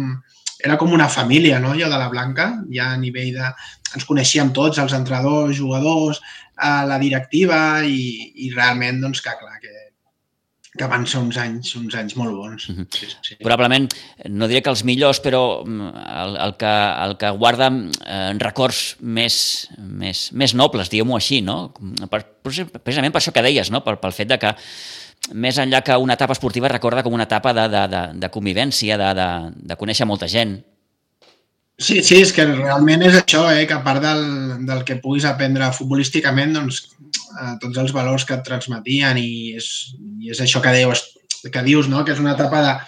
era 0.63 0.77
com 0.77 0.93
una 0.93 1.09
família, 1.09 1.59
no?, 1.59 1.73
allò 1.73 1.89
de 1.89 1.99
la 2.01 2.09
Blanca, 2.11 2.51
ja 2.73 2.93
a 2.93 3.01
nivell 3.01 3.33
de... 3.37 3.51
Ens 3.97 4.05
coneixíem 4.05 4.51
tots, 4.53 4.77
els 4.77 4.93
entrenadors, 4.93 5.57
jugadors, 5.57 6.19
a 6.61 6.83
la 6.85 6.99
directiva 7.01 7.81
i, 7.81 8.01
i 8.45 8.51
realment, 8.53 8.99
doncs, 9.01 9.23
que 9.25 9.33
clar, 9.39 9.57
que 9.63 9.73
que 10.79 10.87
van 10.87 11.05
ser 11.09 11.19
uns 11.19 11.37
anys, 11.41 11.73
uns 11.75 11.95
anys 11.97 12.15
molt 12.15 12.35
bons. 12.37 12.69
Mm 12.69 12.75
-hmm. 12.75 12.87
sí, 12.93 13.07
sí. 13.21 13.35
Probablement, 13.41 13.89
no 14.29 14.47
diré 14.47 14.61
que 14.61 14.69
els 14.69 14.83
millors, 14.83 15.19
però 15.19 15.65
mm, 15.65 15.89
el, 16.23 16.37
el, 16.45 16.53
que, 16.61 16.73
el 17.05 17.17
que 17.17 17.29
guarda 17.31 17.67
eh, 18.05 18.33
records 18.37 18.95
més, 18.99 19.67
més, 19.77 20.31
més 20.31 20.53
nobles, 20.53 20.89
diguem-ho 20.89 21.15
així, 21.15 21.41
no? 21.41 21.73
Per, 22.09 22.21
precisament 22.43 23.11
per 23.11 23.21
això 23.21 23.33
que 23.33 23.41
deies, 23.41 23.71
no? 23.71 23.83
pel, 23.83 23.97
pel 23.97 24.13
fet 24.13 24.29
de 24.29 24.37
que 24.37 24.55
més 25.33 25.59
enllà 25.61 25.83
que 25.85 25.97
una 25.97 26.15
etapa 26.17 26.33
esportiva 26.33 26.71
recorda 26.71 27.03
com 27.03 27.13
una 27.13 27.27
etapa 27.27 27.53
de, 27.53 27.67
de, 27.69 27.85
de, 27.91 28.01
de 28.23 28.29
convivència, 28.33 28.97
de, 28.97 29.13
de, 29.17 29.29
de 29.71 29.77
conèixer 29.79 30.07
molta 30.09 30.29
gent. 30.31 30.57
Sí, 31.79 32.01
sí, 32.03 32.17
és 32.19 32.33
que 32.35 32.43
realment 32.43 33.05
és 33.07 33.15
això, 33.15 33.45
eh, 33.53 33.63
que 33.67 33.77
a 33.77 33.83
part 33.85 34.03
del, 34.03 34.25
del 34.67 34.81
que 34.87 34.97
puguis 34.99 35.23
aprendre 35.27 35.69
futbolísticament, 35.75 36.51
doncs 36.57 36.81
eh, 37.39 37.53
tots 37.61 37.79
els 37.79 37.93
valors 37.95 38.25
que 38.27 38.35
et 38.35 38.43
transmetien 38.43 39.19
i 39.21 39.55
és, 39.55 39.69
i 40.19 40.33
és 40.33 40.41
això 40.43 40.59
que, 40.65 40.73
dius, 40.75 41.05
que 41.47 41.63
dius, 41.63 41.87
no? 41.87 42.03
que 42.03 42.11
és 42.11 42.19
una 42.19 42.35
etapa 42.35 42.81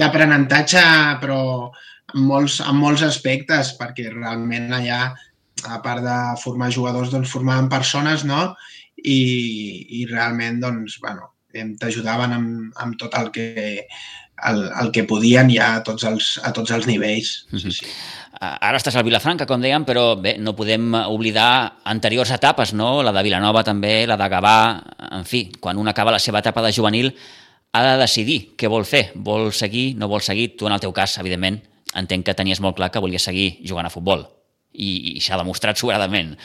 d'aprenentatge, 0.00 0.84
però 1.20 1.40
en 2.14 2.24
molts, 2.24 2.62
en 2.64 2.80
molts 2.80 3.04
aspectes, 3.04 3.74
perquè 3.76 4.08
realment 4.14 4.72
allà, 4.72 5.02
a 5.68 5.80
part 5.84 6.00
de 6.06 6.18
formar 6.40 6.72
jugadors, 6.72 7.12
doncs 7.12 7.28
formaven 7.28 7.68
persones, 7.68 8.24
no? 8.24 8.54
I, 8.98 9.18
i 10.00 10.06
realment, 10.08 10.62
doncs, 10.62 10.96
bueno, 11.02 11.34
t'ajudaven 11.52 12.34
amb, 12.36 12.78
amb 12.80 12.96
tot 13.00 13.14
el 13.18 13.30
que, 13.32 13.48
el, 14.50 14.62
el 14.82 14.90
que 14.92 15.04
podien 15.08 15.50
ja 15.52 15.74
a 15.76 15.82
tots 15.86 16.04
els, 16.08 16.36
a 16.44 16.52
tots 16.56 16.72
els 16.74 16.88
nivells. 16.90 17.32
Sí, 17.52 17.72
sí. 17.72 17.92
Ara 18.38 18.78
estàs 18.78 18.94
al 18.94 19.06
Vilafranca, 19.06 19.48
com 19.50 19.62
dèiem, 19.62 19.82
però 19.88 20.12
bé, 20.20 20.36
no 20.38 20.54
podem 20.54 20.92
oblidar 21.08 21.80
anteriors 21.90 22.30
etapes, 22.36 22.72
no? 22.76 23.00
La 23.02 23.12
de 23.16 23.24
Vilanova 23.26 23.64
també, 23.66 24.04
la 24.06 24.18
de 24.20 24.28
Gavà, 24.30 24.58
en 25.18 25.26
fi, 25.26 25.48
quan 25.58 25.80
un 25.80 25.90
acaba 25.90 26.14
la 26.14 26.22
seva 26.22 26.38
etapa 26.44 26.62
de 26.62 26.70
juvenil 26.76 27.10
ha 27.72 27.82
de 27.82 27.96
decidir 28.04 28.38
què 28.56 28.70
vol 28.70 28.86
fer. 28.86 29.08
Vol 29.16 29.50
seguir, 29.56 29.96
no 29.98 30.08
vol 30.08 30.22
seguir? 30.22 30.52
Tu, 30.56 30.68
en 30.68 30.76
el 30.76 30.84
teu 30.84 30.94
cas, 30.94 31.18
evidentment, 31.18 31.58
entenc 31.98 32.28
que 32.28 32.36
tenies 32.38 32.62
molt 32.62 32.78
clar 32.78 32.92
que 32.94 33.02
volies 33.02 33.26
seguir 33.26 33.56
jugant 33.66 33.88
a 33.88 33.92
futbol. 33.92 34.22
I, 34.70 35.16
i 35.16 35.24
s'ha 35.24 35.40
demostrat 35.40 35.78
sobradament. 35.80 36.36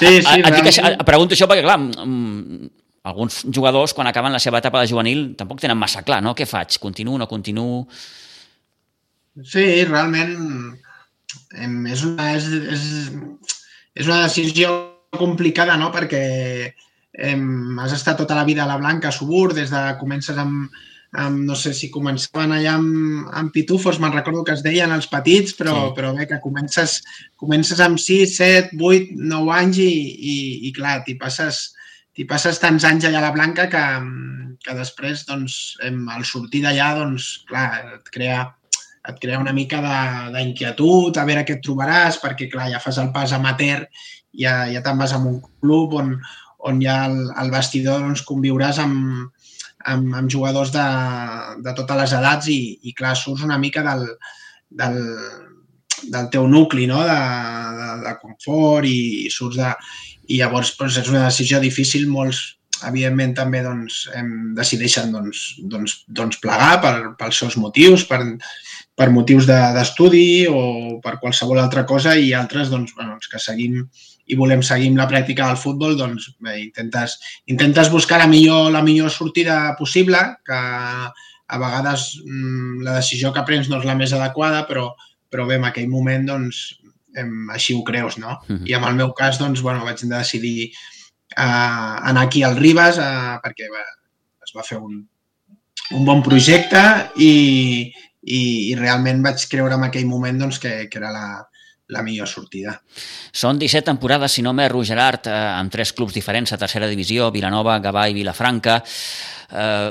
Sí, 0.00 0.22
sí, 0.24 0.40
a, 0.40 0.48
a, 0.48 0.48
a, 0.48 0.64
a, 0.64 0.90
a, 0.96 1.06
pregunto 1.06 1.36
això 1.36 1.46
perquè, 1.46 1.62
clar, 1.62 1.76
mm, 1.78 2.70
alguns 3.04 3.42
jugadors, 3.52 3.92
quan 3.92 4.08
acaben 4.08 4.32
la 4.32 4.40
seva 4.40 4.62
etapa 4.62 4.80
de 4.80 4.88
juvenil, 4.88 5.26
tampoc 5.36 5.60
tenen 5.60 5.78
massa 5.78 6.02
clar, 6.06 6.22
no? 6.24 6.32
Què 6.36 6.46
faig? 6.48 6.78
Continuo, 6.80 7.18
no 7.20 7.28
continuo? 7.28 7.84
Sí, 9.44 9.66
realment 9.84 10.32
és 11.90 12.04
una, 12.06 12.30
és, 12.38 12.48
és, 12.48 12.86
és 13.94 14.08
una 14.08 14.22
decisió 14.24 14.72
complicada, 15.18 15.76
no? 15.76 15.90
Perquè 15.94 16.24
hem, 17.28 17.78
has 17.82 17.94
estat 17.98 18.18
tota 18.22 18.38
la 18.38 18.46
vida 18.48 18.64
a 18.64 18.70
la 18.70 18.80
Blanca, 18.80 19.12
a 19.12 19.14
Subur, 19.14 19.52
des 19.54 19.70
de 19.70 19.84
comences 20.00 20.40
amb, 20.40 20.72
amb 21.14 21.44
no 21.46 21.54
sé 21.58 21.74
si 21.76 21.92
començaven 21.94 22.56
allà 22.56 22.74
amb, 22.78 23.28
amb 23.36 23.52
pitufos, 23.54 24.00
me'n 24.02 24.16
recordo 24.16 24.42
que 24.48 24.56
es 24.56 24.64
deien 24.64 24.96
els 24.96 25.10
petits, 25.12 25.54
però, 25.60 25.76
sí. 25.76 25.94
però 26.00 26.16
bé, 26.16 26.26
que 26.30 26.40
comences, 26.42 27.02
comences 27.36 27.84
amb 27.84 28.00
6, 28.00 28.36
7, 28.40 28.80
8, 28.80 29.14
9 29.20 29.56
anys 29.60 29.84
i, 29.84 29.92
i, 29.92 30.36
i 30.70 30.74
clar, 30.74 31.02
t'hi 31.04 31.18
passes 31.20 31.66
t'hi 32.14 32.26
passes 32.30 32.60
tants 32.62 32.84
anys 32.86 33.08
allà 33.08 33.20
a 33.20 33.26
la 33.26 33.32
Blanca 33.34 33.66
que, 33.70 33.84
que 34.64 34.76
després, 34.78 35.24
doncs, 35.28 35.76
al 35.82 36.26
sortir 36.28 36.62
d'allà, 36.64 36.92
doncs, 37.00 37.30
clar, 37.48 37.68
et 37.96 38.12
crea, 38.14 38.44
et 39.10 39.18
crea 39.20 39.40
una 39.42 39.54
mica 39.56 39.82
d'inquietud, 40.34 41.18
a 41.18 41.26
veure 41.28 41.44
què 41.44 41.58
et 41.58 41.64
trobaràs, 41.64 42.20
perquè, 42.22 42.48
clar, 42.52 42.70
ja 42.72 42.82
fas 42.82 43.00
el 43.02 43.10
pas 43.14 43.34
amateur, 43.36 43.84
ja, 44.34 44.64
ja 44.70 44.82
te'n 44.84 45.00
vas 45.00 45.14
a 45.14 45.20
un 45.20 45.40
club 45.62 45.98
on, 45.98 46.14
on 46.70 46.80
ja 46.82 47.04
el, 47.08 47.18
el 47.42 47.52
vestidor 47.52 48.00
doncs, 48.02 48.24
conviuràs 48.26 48.80
amb, 48.82 49.34
amb, 49.90 50.14
amb 50.20 50.30
jugadors 50.32 50.72
de, 50.74 50.86
de 51.66 51.74
totes 51.76 52.00
les 52.00 52.16
edats 52.20 52.50
i, 52.52 52.60
i 52.88 52.94
clar, 52.96 53.14
surts 53.18 53.44
una 53.46 53.58
mica 53.60 53.84
del, 53.86 54.06
del, 54.70 54.98
del 56.10 56.30
teu 56.32 56.48
nucli, 56.48 56.88
no? 56.90 57.02
de, 57.04 57.20
de, 57.80 57.90
de 58.08 58.16
confort 58.22 58.88
i, 58.88 58.98
i 59.26 59.30
surts 59.32 59.60
de... 59.60 59.72
I 60.28 60.40
llavors 60.40 60.74
doncs, 60.78 60.98
és 61.02 61.10
una 61.12 61.26
decisió 61.26 61.60
difícil, 61.60 62.06
molts, 62.10 62.42
evidentment 62.88 63.34
també 63.36 63.62
doncs, 63.64 64.04
hem, 64.16 64.30
decideixen 64.56 65.12
doncs, 65.14 65.44
doncs, 65.70 65.98
doncs 66.08 66.40
plegar 66.42 66.78
per, 66.82 66.94
pels 67.20 67.38
seus 67.44 67.58
motius, 67.60 68.04
per, 68.08 68.20
per 68.96 69.10
motius 69.14 69.46
d'estudi 69.48 70.24
de, 70.44 70.50
o 70.50 70.98
per 71.04 71.18
qualsevol 71.22 71.60
altra 71.62 71.84
cosa. 71.88 72.16
I 72.16 72.32
altres 72.36 72.72
doncs, 72.72 72.94
bueno, 72.96 73.18
que 73.30 73.40
seguim 73.42 73.82
i 74.24 74.36
volem 74.40 74.62
seguir 74.64 74.88
amb 74.88 75.02
la 75.02 75.08
pràctica 75.08 75.50
del 75.50 75.60
futbol, 75.60 75.98
doncs 75.98 76.30
bé, 76.40 76.56
intentes, 76.62 77.18
intentes 77.52 77.90
buscar 77.92 78.22
la 78.22 78.28
millor, 78.30 78.70
la 78.72 78.82
millor 78.84 79.12
sortida 79.12 79.74
possible, 79.78 80.20
que 80.46 80.60
a 81.54 81.58
vegades 81.60 82.06
mm, 82.24 82.80
la 82.86 82.96
decisió 82.96 83.34
que 83.34 83.44
prens 83.44 83.68
no 83.68 83.82
és 83.82 83.84
la 83.88 83.96
més 83.98 84.14
adequada, 84.16 84.64
però, 84.68 84.88
però 85.28 85.44
bé, 85.48 85.60
en 85.60 85.68
aquell 85.68 85.90
moment 85.92 86.24
doncs, 86.30 86.64
em, 87.20 87.50
així 87.54 87.74
ho 87.76 87.82
creus, 87.86 88.18
no? 88.18 88.38
Uh 88.48 88.56
-huh. 88.56 88.68
I 88.68 88.74
en 88.74 88.84
el 88.84 88.94
meu 88.94 89.12
cas, 89.14 89.38
doncs, 89.38 89.62
bueno, 89.62 89.84
vaig 89.84 90.00
decidir 90.00 90.72
eh, 91.36 91.42
anar 92.10 92.26
aquí 92.26 92.42
al 92.42 92.56
Ribes 92.56 92.98
eh, 92.98 93.38
perquè 93.42 93.70
bé, 93.70 93.84
es 94.44 94.52
va 94.56 94.62
fer 94.62 94.78
un, 94.78 95.06
un 95.92 96.04
bon 96.04 96.22
projecte 96.22 97.10
i, 97.16 97.92
i, 98.22 98.70
i 98.70 98.74
realment 98.78 99.22
vaig 99.22 99.48
creure 99.50 99.74
en 99.74 99.84
aquell 99.84 100.06
moment 100.06 100.38
doncs, 100.38 100.58
que, 100.58 100.88
que 100.88 100.98
era 100.98 101.10
la, 101.10 101.26
la 101.88 102.02
millor 102.02 102.28
sortida. 102.30 102.78
Són 103.32 103.58
17 103.60 103.84
temporades, 103.90 104.32
si 104.32 104.42
no 104.42 104.54
m'erro, 104.56 104.82
Gerard, 104.84 105.28
eh, 105.28 105.36
amb 105.58 105.72
tres 105.72 105.92
clubs 105.92 106.16
diferents 106.16 106.52
a 106.52 106.60
tercera 106.60 106.88
divisió, 106.88 107.30
Vilanova, 107.34 107.78
Gavà 107.84 108.08
i 108.08 108.16
Vilafranca. 108.16 108.80
Eh, 109.50 109.90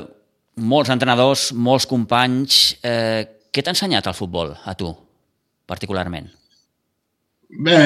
molts 0.56 0.90
entrenadors, 0.94 1.52
molts 1.52 1.86
companys. 1.90 2.76
Eh, 2.82 3.48
què 3.54 3.62
t'ha 3.62 3.74
ensenyat 3.74 4.10
el 4.10 4.18
futbol, 4.18 4.54
a 4.64 4.74
tu, 4.74 4.90
particularment? 5.66 6.30
Bé, 7.54 7.78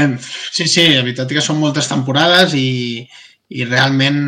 sí, 0.52 0.66
sí, 0.66 0.86
la 0.94 1.02
veritat 1.04 1.32
que 1.34 1.44
són 1.44 1.58
moltes 1.60 1.90
temporades 1.90 2.54
i, 2.56 3.04
i 3.52 3.66
realment 3.68 4.20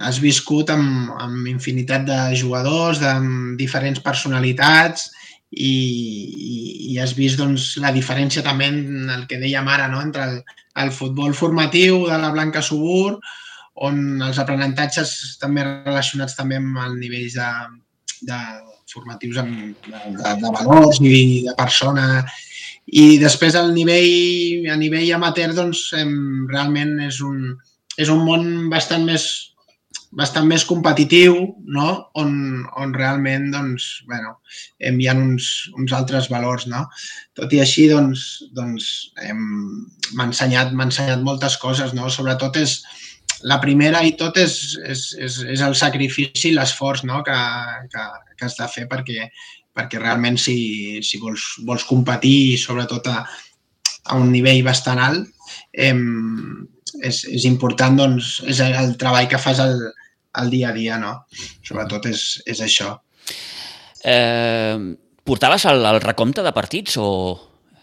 has 0.00 0.18
viscut 0.22 0.70
amb, 0.74 1.12
amb 1.20 1.46
infinitat 1.50 2.06
de 2.08 2.18
jugadors, 2.40 3.02
amb 3.06 3.58
diferents 3.60 4.00
personalitats, 4.02 5.10
i, 5.50 5.70
i, 5.70 6.56
i 6.94 6.98
has 7.02 7.12
vist 7.18 7.40
doncs, 7.40 7.74
la 7.82 7.90
diferència 7.94 8.42
també 8.46 8.70
en 8.70 9.10
el 9.10 9.26
que 9.30 9.40
dèiem 9.42 9.68
ara, 9.68 9.88
no? 9.90 10.00
entre 10.02 10.26
el, 10.28 10.36
el 10.82 10.92
futbol 10.94 11.34
formatiu 11.34 12.04
de 12.06 12.18
la 12.22 12.30
Blanca 12.34 12.62
Subur, 12.62 13.18
on 13.86 14.20
els 14.22 14.38
aprenentatges 14.42 15.38
també 15.40 15.64
relacionats 15.64 16.36
també 16.38 16.58
amb 16.60 16.78
el 16.84 16.98
nivell 17.00 17.30
de, 17.34 17.50
de 18.28 18.38
formatius 18.90 19.40
amb, 19.42 19.76
de, 19.86 20.04
de, 20.18 20.36
de 20.42 20.54
valors 20.58 21.00
i 21.02 21.46
de 21.46 21.54
persona 21.58 22.06
i 22.90 23.18
després 23.22 23.54
el 23.58 23.70
nivell 23.74 24.70
a 24.72 24.76
nivell 24.80 25.12
amateur 25.14 25.54
doncs 25.54 25.90
hem, 25.98 26.14
realment 26.50 26.96
és 27.06 27.20
un, 27.22 27.54
és 27.96 28.10
un 28.10 28.24
món 28.26 28.68
bastant 28.72 29.06
més 29.06 29.28
bastant 30.10 30.46
més 30.50 30.64
competitiu, 30.66 31.36
no? 31.70 31.88
on, 32.18 32.32
on 32.82 32.94
realment 32.94 33.50
doncs, 33.54 33.84
bueno, 34.10 34.34
hi 34.82 35.06
ha 35.06 35.14
uns, 35.14 35.70
uns 35.78 35.94
altres 35.94 36.26
valors. 36.32 36.66
No? 36.70 36.86
Tot 37.38 37.52
i 37.54 37.60
així, 37.62 37.86
doncs, 37.90 38.24
doncs 38.56 38.88
m'ha 39.22 40.26
ensenyat, 40.26 40.74
ensenyat 40.74 41.22
moltes 41.22 41.56
coses. 41.62 41.94
No? 41.94 42.10
Sobretot 42.10 42.58
és, 42.58 42.80
la 43.46 43.60
primera 43.62 44.02
i 44.04 44.12
tot 44.20 44.36
és, 44.40 44.58
és, 44.84 45.06
és, 45.16 45.38
és 45.54 45.62
el 45.64 45.78
sacrifici 45.78 46.50
i 46.50 46.56
l'esforç 46.56 47.06
no? 47.08 47.22
que, 47.24 47.38
que, 47.94 48.06
que 48.36 48.48
has 48.48 48.58
de 48.58 48.66
fer 48.74 48.88
perquè, 48.90 49.30
perquè 49.80 50.02
realment 50.02 50.36
si, 50.40 51.00
si 51.02 51.20
vols, 51.22 51.56
vols 51.64 51.88
competir 51.88 52.58
sobretot 52.60 53.08
a, 53.08 53.24
a 54.12 54.20
un 54.20 54.30
nivell 54.32 54.62
bastant 54.66 55.00
alt, 55.00 55.48
eh, 55.72 55.96
és, 57.00 57.24
és 57.24 57.48
important, 57.48 57.96
doncs, 58.04 58.38
és 58.50 58.60
el 58.66 58.96
treball 59.00 59.28
que 59.30 59.40
fas 59.40 59.62
al, 59.64 59.78
al 60.32 60.50
dia 60.52 60.70
a 60.70 60.76
dia, 60.76 60.98
no? 61.00 61.16
Sobretot 61.66 62.10
és, 62.10 62.24
és 62.46 62.60
això. 62.64 62.94
Eh, 64.04 64.76
portaves 65.24 65.66
el, 65.70 65.84
el 65.86 66.00
recompte 66.02 66.44
de 66.44 66.54
partits 66.56 66.96
o 67.00 67.10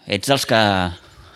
ets 0.08 0.30
dels 0.30 0.48
que 0.50 0.62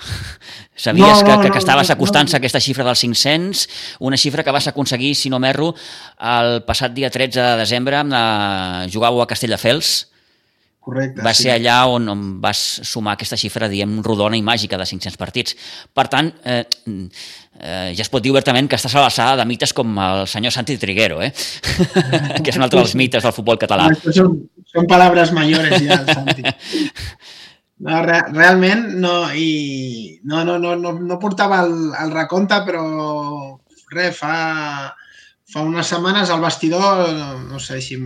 sabies 0.76 1.22
no, 1.22 1.22
no, 1.22 1.26
que, 1.26 1.48
que, 1.48 1.52
que 1.54 1.62
estaves 1.62 1.92
acostant-se 1.94 2.38
a 2.38 2.42
aquesta 2.42 2.62
xifra 2.64 2.86
dels 2.88 3.04
500, 3.06 3.66
una 4.08 4.20
xifra 4.20 4.44
que 4.44 4.54
vas 4.56 4.68
aconseguir, 4.72 5.14
si 5.16 5.30
no 5.30 5.40
m'erro, 5.40 5.74
el 6.18 6.62
passat 6.68 6.96
dia 6.96 7.12
13 7.14 7.38
de 7.40 7.60
desembre 7.62 8.02
la... 8.10 8.88
jugàveu 8.92 9.22
a 9.22 9.30
Castelldefels, 9.30 10.11
Correcte, 10.82 11.22
va 11.22 11.30
sí. 11.38 11.46
ser 11.46 11.52
allà 11.54 11.76
on, 11.94 12.08
on 12.10 12.22
vas 12.42 12.58
sumar 12.90 13.14
aquesta 13.14 13.38
xifra, 13.38 13.68
diem, 13.70 14.00
rodona 14.02 14.38
i 14.38 14.42
màgica 14.42 14.80
de 14.82 14.88
500 14.90 15.20
partits. 15.22 15.54
Per 15.94 16.08
tant, 16.10 16.32
eh, 16.42 16.64
eh, 16.90 17.92
ja 17.94 18.02
es 18.02 18.10
pot 18.10 18.24
dir 18.26 18.34
obertament 18.34 18.66
que 18.70 18.80
estàs 18.80 18.96
a 18.98 19.04
l'alçada 19.04 19.38
de 19.38 19.46
mites 19.46 19.76
com 19.78 19.94
el 20.02 20.26
senyor 20.32 20.56
Santi 20.56 20.80
Triguero, 20.82 21.22
eh? 21.22 21.30
que 22.42 22.50
és 22.50 22.58
un 22.58 22.66
altre 22.66 22.82
dels 22.82 22.96
mites 22.98 23.22
del 23.22 23.36
futbol 23.36 23.62
català. 23.62 23.92
Són, 24.10 24.40
són 24.74 24.90
paraules 24.90 25.36
mayores 25.38 25.78
ja, 25.86 26.02
Santi. 26.10 26.50
No, 27.82 27.98
re, 28.06 28.20
realment 28.30 28.84
no, 29.02 29.14
i 29.34 30.20
no, 30.30 30.44
no, 30.46 30.60
no, 30.62 30.76
no, 30.78 30.92
no 31.02 31.16
portava 31.18 31.64
el, 31.66 31.72
el 31.98 32.12
recompte, 32.14 32.60
però 32.68 32.84
res, 33.90 34.20
fa, 34.20 34.36
fa 35.50 35.64
unes 35.66 35.90
setmanes 35.90 36.30
al 36.30 36.44
vestidor, 36.46 37.08
no 37.50 37.58
sé 37.58 37.80
si 37.82 37.98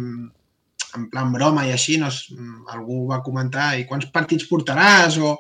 en 0.95 1.07
plan 1.11 1.31
broma 1.33 1.65
i 1.67 1.73
així, 1.75 1.99
no, 2.01 2.09
algú 2.73 3.05
va 3.11 3.23
comentar 3.25 3.73
i 3.79 3.85
quants 3.89 4.09
partits 4.13 4.47
portaràs 4.49 5.19
o, 5.19 5.35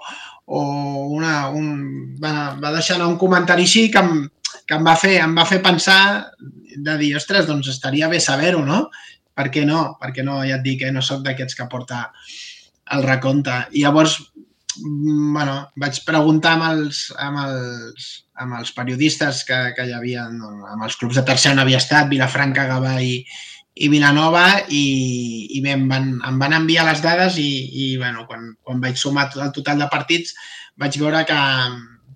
o 0.45 0.61
una, 1.15 1.49
un, 1.49 2.15
va, 2.21 2.55
va 2.61 2.73
deixar 2.75 2.99
un 3.05 3.17
comentari 3.21 3.65
així 3.67 3.87
que 3.93 4.03
em, 4.03 4.25
que 4.65 4.77
em 4.77 4.85
va 4.85 4.95
fer, 4.99 5.17
em 5.23 5.35
va 5.37 5.45
fer 5.47 5.61
pensar 5.63 5.99
de 6.75 6.97
dir, 6.99 7.13
ostres, 7.17 7.47
doncs 7.47 7.69
estaria 7.71 8.09
bé 8.11 8.19
saber-ho, 8.19 8.63
no? 8.65 8.85
Per 9.35 9.49
què 9.51 9.65
no? 9.67 9.95
Perquè 10.01 10.23
no, 10.25 10.41
ja 10.47 10.59
et 10.59 10.65
dic, 10.65 10.83
eh, 10.83 10.93
no 10.95 11.03
sóc 11.03 11.23
d'aquests 11.25 11.57
que 11.59 11.67
porta 11.71 12.07
el 12.95 13.03
recompte. 13.05 13.55
I 13.75 13.83
llavors, 13.83 14.17
mm, 14.79 15.33
bueno, 15.35 15.57
vaig 15.81 16.01
preguntar 16.07 16.55
amb 16.55 16.67
els, 16.69 17.01
amb 17.19 17.41
els, 17.45 18.09
amb 18.43 18.59
els 18.59 18.71
periodistes 18.75 19.43
que, 19.47 19.59
que 19.75 19.87
hi 19.87 19.95
havia, 19.95 20.27
no, 20.31 20.53
amb 20.73 20.87
els 20.87 20.97
clubs 20.99 21.19
de 21.19 21.25
tercera 21.27 21.55
on 21.55 21.63
havia 21.63 21.81
estat, 21.83 22.09
Vilafranca, 22.11 22.67
Gavà 22.71 22.97
i, 23.03 23.19
i 23.75 23.89
Vilanova 23.91 24.45
i, 24.71 24.83
i 25.57 25.61
bé, 25.63 25.73
em, 25.75 25.87
van, 25.91 26.13
em 26.23 26.37
van 26.39 26.55
enviar 26.55 26.85
les 26.87 27.01
dades 27.03 27.39
i, 27.41 27.49
i 27.83 27.87
bueno, 27.99 28.23
quan, 28.29 28.53
quan 28.63 28.79
vaig 28.83 28.95
sumar 28.99 29.27
el 29.35 29.51
total 29.55 29.83
de 29.83 29.89
partits 29.91 30.31
vaig 30.79 30.95
veure 31.01 31.25
que, 31.27 31.39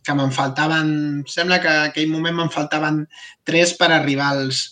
que 0.06 0.16
me'n 0.16 0.32
faltaven, 0.36 0.92
sembla 1.28 1.60
que 1.64 1.72
en 1.72 1.90
aquell 1.90 2.12
moment 2.12 2.38
me'n 2.38 2.54
faltaven 2.54 3.04
3 3.48 3.76
per 3.80 3.92
arribar 3.92 4.32
als, 4.36 4.70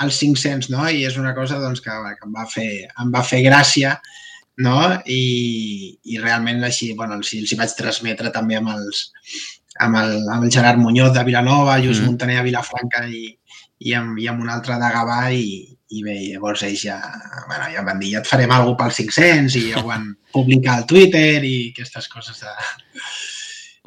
als 0.00 0.18
500, 0.20 0.70
no? 0.72 0.86
I 0.88 1.04
és 1.08 1.18
una 1.20 1.34
cosa 1.36 1.60
doncs, 1.60 1.82
que, 1.84 1.92
que 1.92 2.28
em, 2.28 2.34
va 2.34 2.46
fer, 2.48 2.68
em 3.04 3.12
va 3.12 3.24
fer 3.28 3.42
gràcia, 3.44 3.94
no? 4.64 4.78
I, 5.04 5.22
i 6.04 6.20
realment 6.20 6.64
així, 6.64 6.92
bueno, 6.96 7.20
els, 7.20 7.32
els 7.36 7.52
hi 7.52 7.60
vaig 7.60 7.76
transmetre 7.76 8.32
també 8.32 8.56
amb 8.60 8.72
els, 8.74 9.04
amb 9.84 10.00
el, 10.00 10.16
amb 10.28 10.48
el 10.48 10.52
Gerard 10.52 10.80
Muñoz 10.80 11.12
de 11.16 11.24
Vilanova, 11.28 11.78
Lluís 11.78 12.00
mm. 12.00 12.08
Montaner 12.08 12.40
de 12.40 12.48
Vilafranca 12.48 13.04
i, 13.08 13.24
i, 13.84 13.94
amb, 13.98 14.18
i 14.20 14.28
amb 14.32 14.44
un 14.44 14.52
altre 14.52 14.80
de 14.80 14.92
Gavà 14.96 15.22
i, 15.36 15.71
i 15.92 16.02
bé, 16.04 16.14
llavors 16.32 16.62
ells 16.64 16.86
ja, 16.86 16.96
bueno, 17.48 17.66
ja 17.72 17.82
van 17.84 18.00
dir, 18.00 18.14
ja 18.14 18.22
et 18.22 18.28
farem 18.28 18.52
alguna 18.54 18.78
pel 18.80 18.94
500 18.96 19.58
i 19.60 19.64
ja 19.72 19.82
ho 19.82 19.88
van 19.90 20.08
publicar 20.32 20.78
al 20.78 20.86
Twitter 20.88 21.42
i 21.44 21.56
aquestes 21.72 22.08
coses 22.12 22.40
de... 22.40 22.54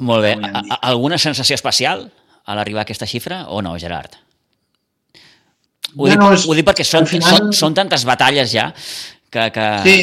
Molt 0.06 0.26
bé. 0.26 0.34
Alguna 0.76 1.18
sensació 1.18 1.56
especial 1.56 2.06
a 2.46 2.54
l'arribar 2.54 2.84
a 2.84 2.86
aquesta 2.86 3.08
xifra 3.08 3.46
o 3.50 3.62
no, 3.64 3.74
Gerard? 3.80 4.18
Ho, 5.96 6.04
bueno, 6.04 6.28
dic, 6.28 6.38
és, 6.38 6.46
ho 6.46 6.56
dic 6.58 6.66
perquè 6.68 6.84
són, 6.86 7.08
final... 7.10 7.38
són, 7.38 7.54
són 7.56 7.78
tantes 7.78 8.04
batalles 8.06 8.52
ja 8.52 8.68
que... 8.72 9.48
que... 9.54 9.66
Sí, 9.86 9.96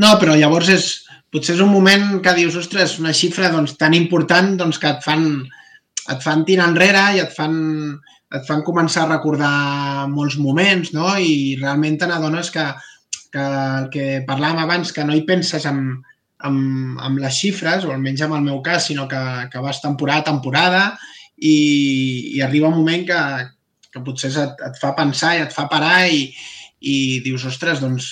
no, 0.00 0.14
però 0.22 0.36
llavors 0.38 0.70
és, 0.72 0.86
potser 1.32 1.56
és 1.58 1.64
un 1.64 1.72
moment 1.74 2.22
que 2.24 2.36
dius, 2.38 2.56
ostres, 2.60 2.96
una 3.02 3.12
xifra 3.16 3.50
doncs, 3.52 3.76
tan 3.80 3.96
important 3.98 4.54
doncs, 4.60 4.80
que 4.80 4.94
et 4.94 5.04
fan, 5.04 5.26
et 6.06 6.24
fan 6.24 6.46
tirar 6.48 6.70
enrere 6.70 7.04
i 7.18 7.22
et 7.26 7.34
fan 7.36 7.58
et 8.32 8.46
fan 8.48 8.62
començar 8.64 9.04
a 9.04 9.10
recordar 9.10 10.08
molts 10.12 10.38
moments, 10.40 10.92
no? 10.96 11.10
I 11.18 11.58
realment 11.60 11.98
te 12.00 12.08
n'adones 12.08 12.50
que, 12.54 12.64
que 13.32 13.44
el 13.44 13.88
que 13.92 14.06
parlàvem 14.28 14.62
abans, 14.62 14.92
que 14.94 15.04
no 15.04 15.16
hi 15.16 15.24
penses 15.28 15.66
en, 15.68 15.82
en, 16.48 16.56
en 16.96 17.18
les 17.20 17.40
xifres, 17.42 17.84
o 17.84 17.92
almenys 17.92 18.24
en 18.24 18.36
el 18.38 18.46
meu 18.46 18.62
cas, 18.64 18.88
sinó 18.88 19.06
que, 19.08 19.22
que 19.52 19.64
vas 19.64 19.82
temporada 19.84 20.24
a 20.24 20.30
temporada 20.32 20.82
i, 21.36 21.56
i 22.36 22.40
arriba 22.40 22.70
un 22.70 22.78
moment 22.80 23.06
que, 23.08 23.22
que 23.92 24.04
potser 24.04 24.32
et, 24.32 24.66
et 24.68 24.80
fa 24.80 24.94
pensar 24.98 25.36
i 25.36 25.44
et 25.44 25.54
fa 25.54 25.68
parar 25.70 26.06
i, 26.08 26.28
i 26.80 26.96
dius, 27.24 27.44
ostres, 27.50 27.82
doncs, 27.84 28.10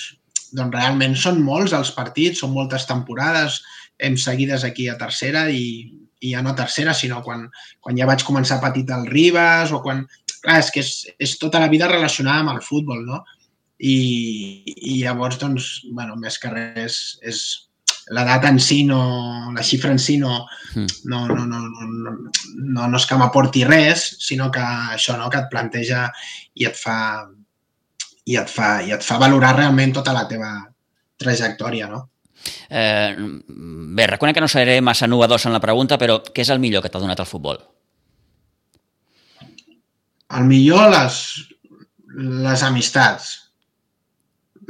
doncs 0.53 0.77
realment 0.77 1.17
són 1.17 1.41
molts 1.43 1.73
els 1.77 1.93
partits, 1.97 2.43
són 2.43 2.53
moltes 2.53 2.85
temporades, 2.89 3.61
hem 4.01 4.17
seguides 4.17 4.65
aquí 4.67 4.87
a 4.89 4.97
tercera 5.01 5.47
i, 5.53 5.65
i 6.21 6.33
ja 6.35 6.41
no 6.45 6.55
tercera, 6.57 6.93
sinó 6.93 7.21
quan, 7.25 7.47
quan 7.81 7.97
ja 7.97 8.07
vaig 8.09 8.23
començar 8.27 8.61
petit 8.63 8.89
al 8.93 9.07
Ribes 9.09 9.73
o 9.75 9.81
quan... 9.83 10.05
Clar, 10.41 10.57
és 10.57 10.71
que 10.73 10.81
és, 10.81 10.91
és 11.21 11.35
tota 11.37 11.59
la 11.61 11.69
vida 11.69 11.85
relacionada 11.85 12.41
amb 12.41 12.55
el 12.55 12.63
futbol, 12.65 13.03
no? 13.05 13.19
i, 13.81 14.63
i 14.65 15.01
llavors, 15.01 15.39
doncs, 15.41 15.67
bueno, 15.93 16.15
més 16.21 16.37
que 16.41 16.49
res, 16.53 16.97
és 17.25 17.41
l'edat 18.13 18.45
en 18.49 18.59
si, 18.61 18.81
no, 18.85 19.01
la 19.55 19.65
xifra 19.65 19.91
en 19.93 20.01
si 20.01 20.17
no, 20.21 20.43
mm. 20.75 21.01
no, 21.09 21.23
no, 21.29 21.45
no, 21.45 21.61
no, 21.65 22.15
no, 22.15 22.87
no 22.87 22.99
és 22.99 23.07
que 23.09 23.17
m'aporti 23.17 23.65
res, 23.67 24.05
sinó 24.21 24.49
que 24.53 24.63
això 24.97 25.17
no, 25.17 25.29
que 25.33 25.41
et 25.41 25.49
planteja 25.53 26.07
i 26.57 26.67
et 26.69 26.77
fa 26.77 26.97
i 28.29 28.37
et 28.37 28.49
fa, 28.53 28.75
i 28.85 28.93
et 28.93 29.03
fa 29.03 29.17
valorar 29.21 29.55
realment 29.57 29.95
tota 29.97 30.13
la 30.13 30.27
teva 30.29 30.51
trajectòria, 31.21 31.89
no? 31.89 32.03
Eh, 32.69 33.15
bé, 33.95 34.07
reconec 34.07 34.37
que 34.37 34.43
no 34.43 34.49
seré 34.51 34.79
massa 34.81 35.07
novedós 35.07 35.45
en 35.45 35.53
la 35.53 35.61
pregunta, 35.63 35.99
però 36.01 36.21
què 36.23 36.45
és 36.45 36.51
el 36.53 36.61
millor 36.63 36.83
que 36.83 36.89
t'ha 36.89 37.01
donat 37.01 37.19
el 37.19 37.29
futbol? 37.29 37.59
El 40.31 40.47
millor, 40.47 40.89
les, 40.93 41.21
les 42.47 42.63
amistats. 42.63 43.31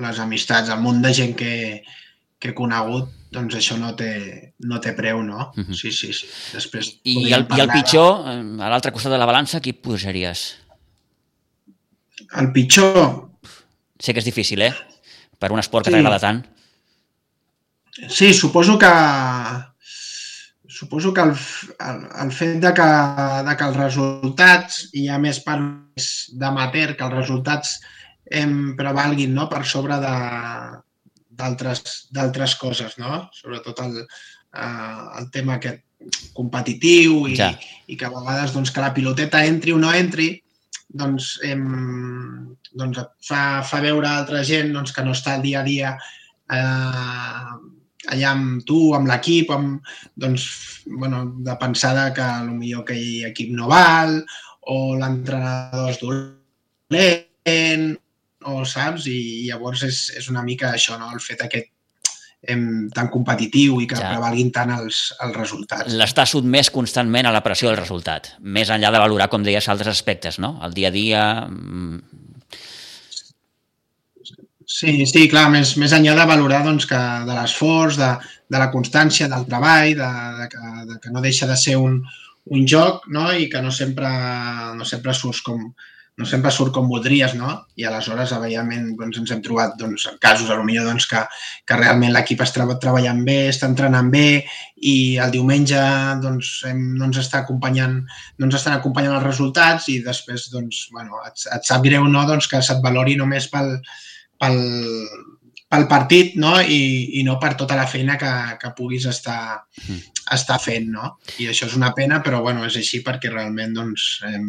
Les 0.01 0.19
amistats, 0.19 0.71
el 0.73 0.81
munt 0.81 1.01
de 1.03 1.11
gent 1.13 1.35
que, 1.37 1.81
que 2.41 2.51
he 2.51 2.57
conegut, 2.57 3.11
doncs 3.31 3.55
això 3.59 3.77
no 3.79 3.93
té, 3.95 4.11
no 4.67 4.79
té 4.83 4.95
preu, 4.97 5.21
no? 5.23 5.51
Uh 5.55 5.59
mhm. 5.59 5.69
-huh. 5.69 5.75
Sí, 5.75 5.91
sí, 5.91 6.13
sí. 6.13 6.27
Després 6.53 6.99
I 7.03 7.33
el, 7.33 7.47
I 7.57 7.61
el 7.61 7.69
pitjor, 7.69 8.27
a 8.27 8.69
l'altre 8.69 8.91
costat 8.91 9.11
de 9.11 9.17
la 9.17 9.29
balança, 9.29 9.61
qui 9.61 9.73
posaries? 9.73 10.57
El 12.37 12.51
pitjor... 12.51 13.29
Sé 13.99 14.13
que 14.13 14.19
és 14.19 14.25
difícil, 14.25 14.61
eh? 14.61 14.73
Per 15.37 15.51
un 15.51 15.59
esport 15.59 15.85
que 15.85 15.91
sí. 15.91 15.95
t'agrada 15.95 16.19
tant. 16.19 16.45
Sí, 18.07 18.33
suposo 18.33 18.77
que 18.79 18.91
suposo 20.81 21.13
que 21.13 21.21
el, 21.21 21.31
el, 21.31 21.97
el 22.23 22.31
fet 22.33 22.55
de 22.63 22.73
que, 22.73 22.89
de 23.45 23.53
que 23.57 23.65
els 23.69 23.77
resultats, 23.77 24.77
hi 24.97 25.03
ha 25.11 25.19
més 25.21 25.39
parts 25.45 26.07
d'amater, 26.41 26.95
que 26.97 27.05
els 27.05 27.17
resultats 27.19 27.75
em 28.41 28.73
prevalguin 28.79 29.35
no? 29.35 29.45
per 29.51 29.61
sobre 29.67 29.99
d'altres 31.37 32.55
coses, 32.57 32.97
no? 32.97 33.27
sobretot 33.35 33.83
el, 33.85 33.99
eh, 34.01 35.01
el 35.19 35.29
tema 35.35 35.59
aquest 35.59 35.83
competitiu 36.33 37.27
i, 37.29 37.35
ja. 37.37 37.51
i 37.85 37.97
que 37.99 38.07
a 38.07 38.13
vegades 38.15 38.55
doncs, 38.55 38.71
que 38.73 38.81
la 38.81 38.93
piloteta 38.95 39.43
entri 39.45 39.75
o 39.75 39.77
no 39.77 39.91
entri, 39.93 40.31
doncs, 40.89 41.35
em, 41.45 41.67
doncs 42.73 43.03
fa, 43.27 43.61
fa 43.67 43.83
veure 43.85 44.09
a 44.09 44.17
altra 44.23 44.41
gent 44.47 44.73
doncs, 44.73 44.95
que 44.95 45.05
no 45.05 45.13
està 45.13 45.37
el 45.37 45.45
dia 45.45 45.61
a 45.61 45.67
dia 45.67 45.93
eh, 46.57 47.53
allà 48.09 48.31
amb 48.33 48.63
tu, 48.65 48.79
amb 48.97 49.09
l'equip, 49.09 49.51
amb, 49.53 49.91
doncs, 50.17 50.45
bueno, 50.85 51.25
de 51.45 51.55
pensar 51.61 52.13
que 52.15 52.27
millor 52.49 52.85
que 52.87 52.97
equip 53.29 53.51
no 53.53 53.69
val, 53.69 54.21
o 54.71 54.95
l'entrenador 54.97 55.91
és 55.91 55.99
dolent, 56.01 57.91
o 58.49 58.63
saps? 58.65 59.05
I 59.09 59.49
llavors 59.49 59.85
és, 59.85 60.01
és 60.17 60.31
una 60.33 60.41
mica 60.45 60.73
això, 60.73 60.97
no? 60.97 61.11
el 61.13 61.21
fet 61.21 61.45
aquest 61.45 61.69
em, 62.49 62.89
tan 62.93 63.09
competitiu 63.13 63.79
i 63.81 63.87
que 63.89 63.99
ja. 63.99 64.13
prevalguin 64.15 64.51
tant 64.53 64.73
els, 64.73 65.11
els 65.21 65.37
resultats. 65.37 65.93
L'està 65.97 66.25
sotmès 66.29 66.71
constantment 66.73 67.29
a 67.29 67.35
la 67.35 67.43
pressió 67.45 67.69
del 67.69 67.79
resultat, 67.79 68.33
més 68.41 68.71
enllà 68.73 68.91
de 68.93 69.03
valorar, 69.03 69.29
com 69.29 69.45
deies, 69.45 69.69
altres 69.69 69.93
aspectes, 69.93 70.39
no? 70.41 70.55
El 70.65 70.73
dia 70.77 70.89
a 70.89 70.95
dia, 70.95 71.25
mm, 71.45 72.30
Sí, 74.71 75.05
sí, 75.09 75.25
clar, 75.27 75.49
més, 75.51 75.73
més 75.81 75.91
enllà 75.97 76.13
de 76.15 76.25
valorar 76.29 76.61
doncs, 76.63 76.85
que 76.87 76.97
de 77.27 77.33
l'esforç, 77.35 77.97
de, 77.99 78.11
de 78.55 78.59
la 78.61 78.69
constància, 78.71 79.27
del 79.31 79.43
treball, 79.49 79.95
de, 79.99 80.09
de, 80.37 80.45
que, 80.53 80.73
de 80.87 80.99
que 81.03 81.11
no 81.11 81.23
deixa 81.23 81.47
de 81.49 81.57
ser 81.59 81.75
un, 81.77 81.97
un 82.55 82.67
joc 82.73 83.09
no? 83.11 83.25
i 83.35 83.49
que 83.51 83.61
no 83.65 83.73
sempre, 83.75 84.09
no 84.77 84.87
sempre 84.87 85.15
surts 85.17 85.41
com, 85.43 85.65
no 86.21 86.27
sempre 86.29 86.51
surt 86.55 86.71
com 86.75 86.87
voldries, 86.87 87.33
no? 87.39 87.51
I 87.79 87.87
aleshores, 87.89 88.31
evidentment, 88.37 88.91
doncs, 88.99 89.19
ens 89.21 89.33
hem 89.35 89.41
trobat 89.43 89.75
doncs, 89.79 90.05
casos, 90.23 90.51
potser 90.51 90.85
doncs, 90.85 91.07
que, 91.09 91.21
que 91.67 91.79
realment 91.79 92.13
l'equip 92.15 92.43
està 92.45 92.67
treballant 92.83 93.23
bé, 93.27 93.37
està 93.51 93.67
entrenant 93.71 94.11
bé 94.13 94.43
i 94.91 94.95
el 95.23 95.33
diumenge 95.33 95.81
doncs, 96.23 96.53
hem, 96.69 96.85
no 96.99 97.09
ens 97.09 97.19
està 97.23 97.41
acompanyant, 97.41 97.99
no 98.37 98.47
ens 98.47 98.59
estan 98.59 98.77
acompanyant 98.77 99.17
els 99.17 99.27
resultats 99.27 99.89
i 99.91 99.99
després 100.05 100.47
doncs, 100.53 100.85
bueno, 100.95 101.19
et, 101.27 101.43
et 101.57 101.67
sap 101.67 101.83
greu 101.87 102.07
no? 102.07 102.23
doncs, 102.29 102.47
que 102.47 102.63
se't 102.63 102.83
valori 102.85 103.19
només 103.19 103.51
pel, 103.51 103.75
pel, 104.41 104.59
pel 105.71 105.87
partit 105.91 106.35
no? 106.41 106.57
I, 106.59 107.19
i 107.19 107.23
no 107.27 107.37
per 107.41 107.53
tota 107.59 107.77
la 107.79 107.87
feina 107.87 108.17
que, 108.19 108.31
que 108.61 108.73
puguis 108.77 109.07
estar, 109.11 109.61
mm. 109.85 110.03
estar 110.35 110.59
fent. 110.63 110.89
No? 110.97 111.15
I 111.39 111.51
això 111.53 111.69
és 111.69 111.77
una 111.79 111.93
pena, 111.97 112.19
però 112.25 112.41
bueno, 112.43 112.65
és 112.67 112.77
així 112.81 113.01
perquè 113.05 113.31
realment 113.31 113.77
doncs, 113.77 114.11
eh, 114.27 114.43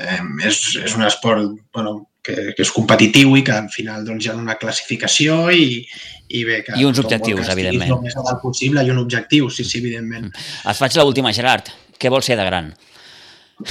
eh, 0.00 0.20
és, 0.48 0.64
és 0.84 0.96
un 0.96 1.04
esport 1.08 1.52
bueno, 1.74 1.98
que, 2.24 2.54
que 2.56 2.64
és 2.64 2.72
competitiu 2.72 3.36
i 3.36 3.44
que 3.44 3.52
al 3.58 3.68
final 3.72 4.06
doncs, 4.06 4.24
hi 4.24 4.32
ha 4.32 4.38
una 4.40 4.56
classificació 4.60 5.50
i, 5.52 5.82
i 6.32 6.44
bé, 6.48 6.62
que 6.64 6.80
I 6.80 6.88
uns 6.88 7.02
objectius, 7.02 7.50
evidentment. 7.52 7.92
El 7.98 8.02
més 8.06 8.16
alt 8.22 8.40
possible 8.42 8.84
i 8.86 8.94
un 8.94 9.02
objectiu, 9.04 9.52
sí, 9.52 9.68
sí, 9.68 9.82
evidentment. 9.84 10.30
Mm. 10.32 10.48
Et 10.72 10.80
faig 10.80 10.96
l'última, 11.02 11.34
Gerard. 11.36 11.68
Què 12.00 12.10
vols 12.12 12.26
ser 12.30 12.40
de 12.40 12.48
gran? 12.48 12.72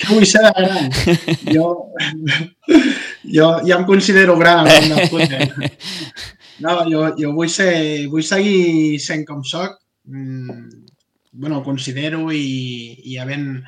Què 0.00 0.10
vull 0.10 0.26
ser 0.28 0.42
de 0.44 0.50
gran? 0.58 0.90
Jo, 1.54 1.70
jo 3.24 3.48
ja 3.66 3.76
em 3.78 3.86
considero 3.88 4.38
gran 4.38 4.64
de 4.64 5.70
No, 6.60 6.84
jo, 6.84 7.06
jo 7.16 7.32
vull, 7.32 7.48
ser, 7.48 8.06
vull 8.12 8.24
seguir 8.26 8.98
sent 9.00 9.24
com 9.28 9.40
soc. 9.46 9.78
Mm, 10.12 10.66
bueno, 11.40 11.62
considero 11.64 12.26
i, 12.36 12.98
i 13.08 13.16
havent, 13.20 13.62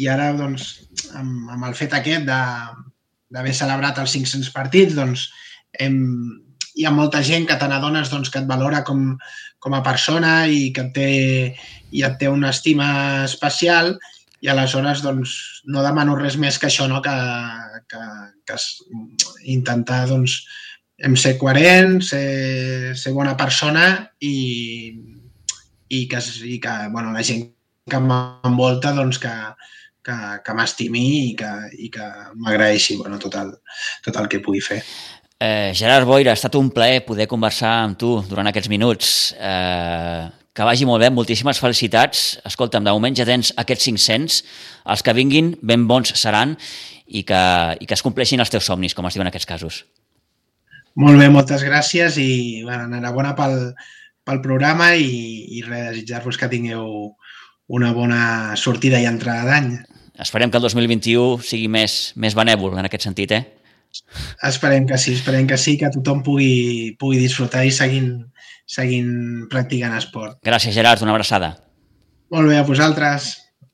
i 0.00 0.08
ara 0.08 0.30
doncs, 0.38 0.70
amb, 1.12 1.50
amb 1.52 1.66
el 1.68 1.76
fet 1.76 1.96
aquest 1.98 2.24
d'haver 2.24 3.52
celebrat 3.56 4.00
els 4.00 4.14
500 4.16 4.52
partits, 4.54 4.96
doncs 4.96 5.26
hem, 5.84 5.98
hi 6.76 6.86
ha 6.88 6.94
molta 6.94 7.20
gent 7.26 7.44
que 7.48 7.58
te 7.60 7.68
n'adones 7.68 8.08
doncs, 8.12 8.32
que 8.32 8.40
et 8.40 8.48
valora 8.48 8.80
com, 8.88 9.04
com 9.60 9.76
a 9.76 9.84
persona 9.84 10.46
i 10.48 10.70
que 10.72 10.86
et 10.88 10.94
té, 10.96 11.10
i 11.92 12.06
et 12.06 12.16
té 12.20 12.30
una 12.32 12.54
estima 12.54 12.90
especial 13.26 13.98
i 14.40 14.48
aleshores 14.48 15.02
doncs, 15.04 15.36
no 15.68 15.84
demano 15.84 16.16
res 16.16 16.38
més 16.40 16.58
que 16.58 16.68
això, 16.70 16.88
no? 16.88 17.02
que, 17.04 17.14
que, 17.88 18.02
que 18.48 18.58
intentar 19.52 20.06
doncs, 20.08 20.40
em 21.00 21.16
ser 21.16 21.36
coherent, 21.40 22.00
ser, 22.04 22.96
ser 22.96 23.12
bona 23.16 23.36
persona 23.36 23.86
i, 24.20 24.92
i 25.88 26.04
que, 26.08 26.20
i 26.44 26.58
que 26.60 26.74
bueno, 26.92 27.12
la 27.12 27.24
gent 27.24 27.46
que 27.90 28.00
m'envolta 28.00 28.92
doncs, 28.96 29.20
que, 29.20 29.32
que, 30.04 30.16
que 30.44 30.56
m'estimi 30.56 31.06
i 31.30 31.32
que, 31.38 31.52
i 31.78 31.88
que 31.92 32.10
m'agraeixi 32.36 32.98
bueno, 33.00 33.20
tot, 33.22 33.38
el, 33.40 33.54
tot 34.04 34.20
el 34.20 34.28
que 34.28 34.42
pugui 34.44 34.60
fer. 34.64 34.82
Eh, 35.40 35.72
Gerard 35.76 36.04
Boira, 36.04 36.34
ha 36.34 36.36
estat 36.36 36.56
un 36.58 36.68
plaer 36.72 37.00
poder 37.06 37.24
conversar 37.28 37.72
amb 37.86 37.96
tu 38.00 38.18
durant 38.28 38.50
aquests 38.50 38.68
minuts. 38.68 39.14
Eh, 39.40 40.28
que 40.60 40.66
vagi 40.68 40.84
molt 40.84 41.00
bé, 41.00 41.08
moltíssimes 41.08 41.56
felicitats. 41.56 42.34
Escolta'm, 42.44 42.84
de 42.84 42.92
moment 42.92 43.14
ja 43.16 43.24
tens 43.24 43.48
aquests 43.56 43.86
500, 43.88 44.40
els 44.92 45.02
que 45.06 45.14
vinguin 45.16 45.54
ben 45.64 45.86
bons 45.88 46.12
seran 46.20 46.52
i 47.08 47.22
que, 47.24 47.40
i 47.80 47.88
que 47.88 47.96
es 47.96 48.04
compleixin 48.04 48.44
els 48.44 48.52
teus 48.52 48.68
somnis, 48.68 48.92
com 48.92 49.08
es 49.08 49.16
diuen 49.16 49.24
en 49.24 49.30
aquests 49.32 49.48
casos. 49.48 49.78
Molt 51.00 51.16
bé, 51.16 51.30
moltes 51.32 51.64
gràcies 51.64 52.18
i 52.20 52.28
bueno, 52.66 52.90
enhorabona 52.90 53.32
pel, 53.38 53.56
pel 54.28 54.42
programa 54.44 54.90
i, 55.00 55.08
i 55.56 55.64
res, 55.64 55.94
desitjar-vos 55.94 56.36
que 56.36 56.50
tingueu 56.52 57.14
una 57.72 57.94
bona 57.96 58.20
sortida 58.60 59.00
i 59.00 59.08
entrada 59.08 59.48
d'any. 59.48 59.72
Esperem 60.20 60.52
que 60.52 60.60
el 60.60 60.66
2021 60.68 61.40
sigui 61.46 61.72
més, 61.72 62.12
més 62.20 62.36
benèvol 62.36 62.76
en 62.76 62.84
aquest 62.84 63.08
sentit, 63.08 63.32
eh? 63.32 63.46
Esperem 64.44 64.84
que 64.86 65.00
sí, 65.00 65.16
esperem 65.16 65.48
que 65.48 65.56
sí, 65.56 65.78
que 65.80 65.88
tothom 65.94 66.20
pugui, 66.26 66.98
pugui 67.00 67.22
disfrutar 67.22 67.64
i 67.64 67.72
seguint, 67.72 68.12
seguint 68.70 69.48
practicant 69.50 69.96
esport. 69.98 70.38
Gràcies, 70.46 70.74
Gerard, 70.76 71.02
una 71.02 71.14
abraçada. 71.16 71.54
Molt 72.30 72.46
bé, 72.52 72.60
a 72.60 72.66
vosaltres. 72.66 73.32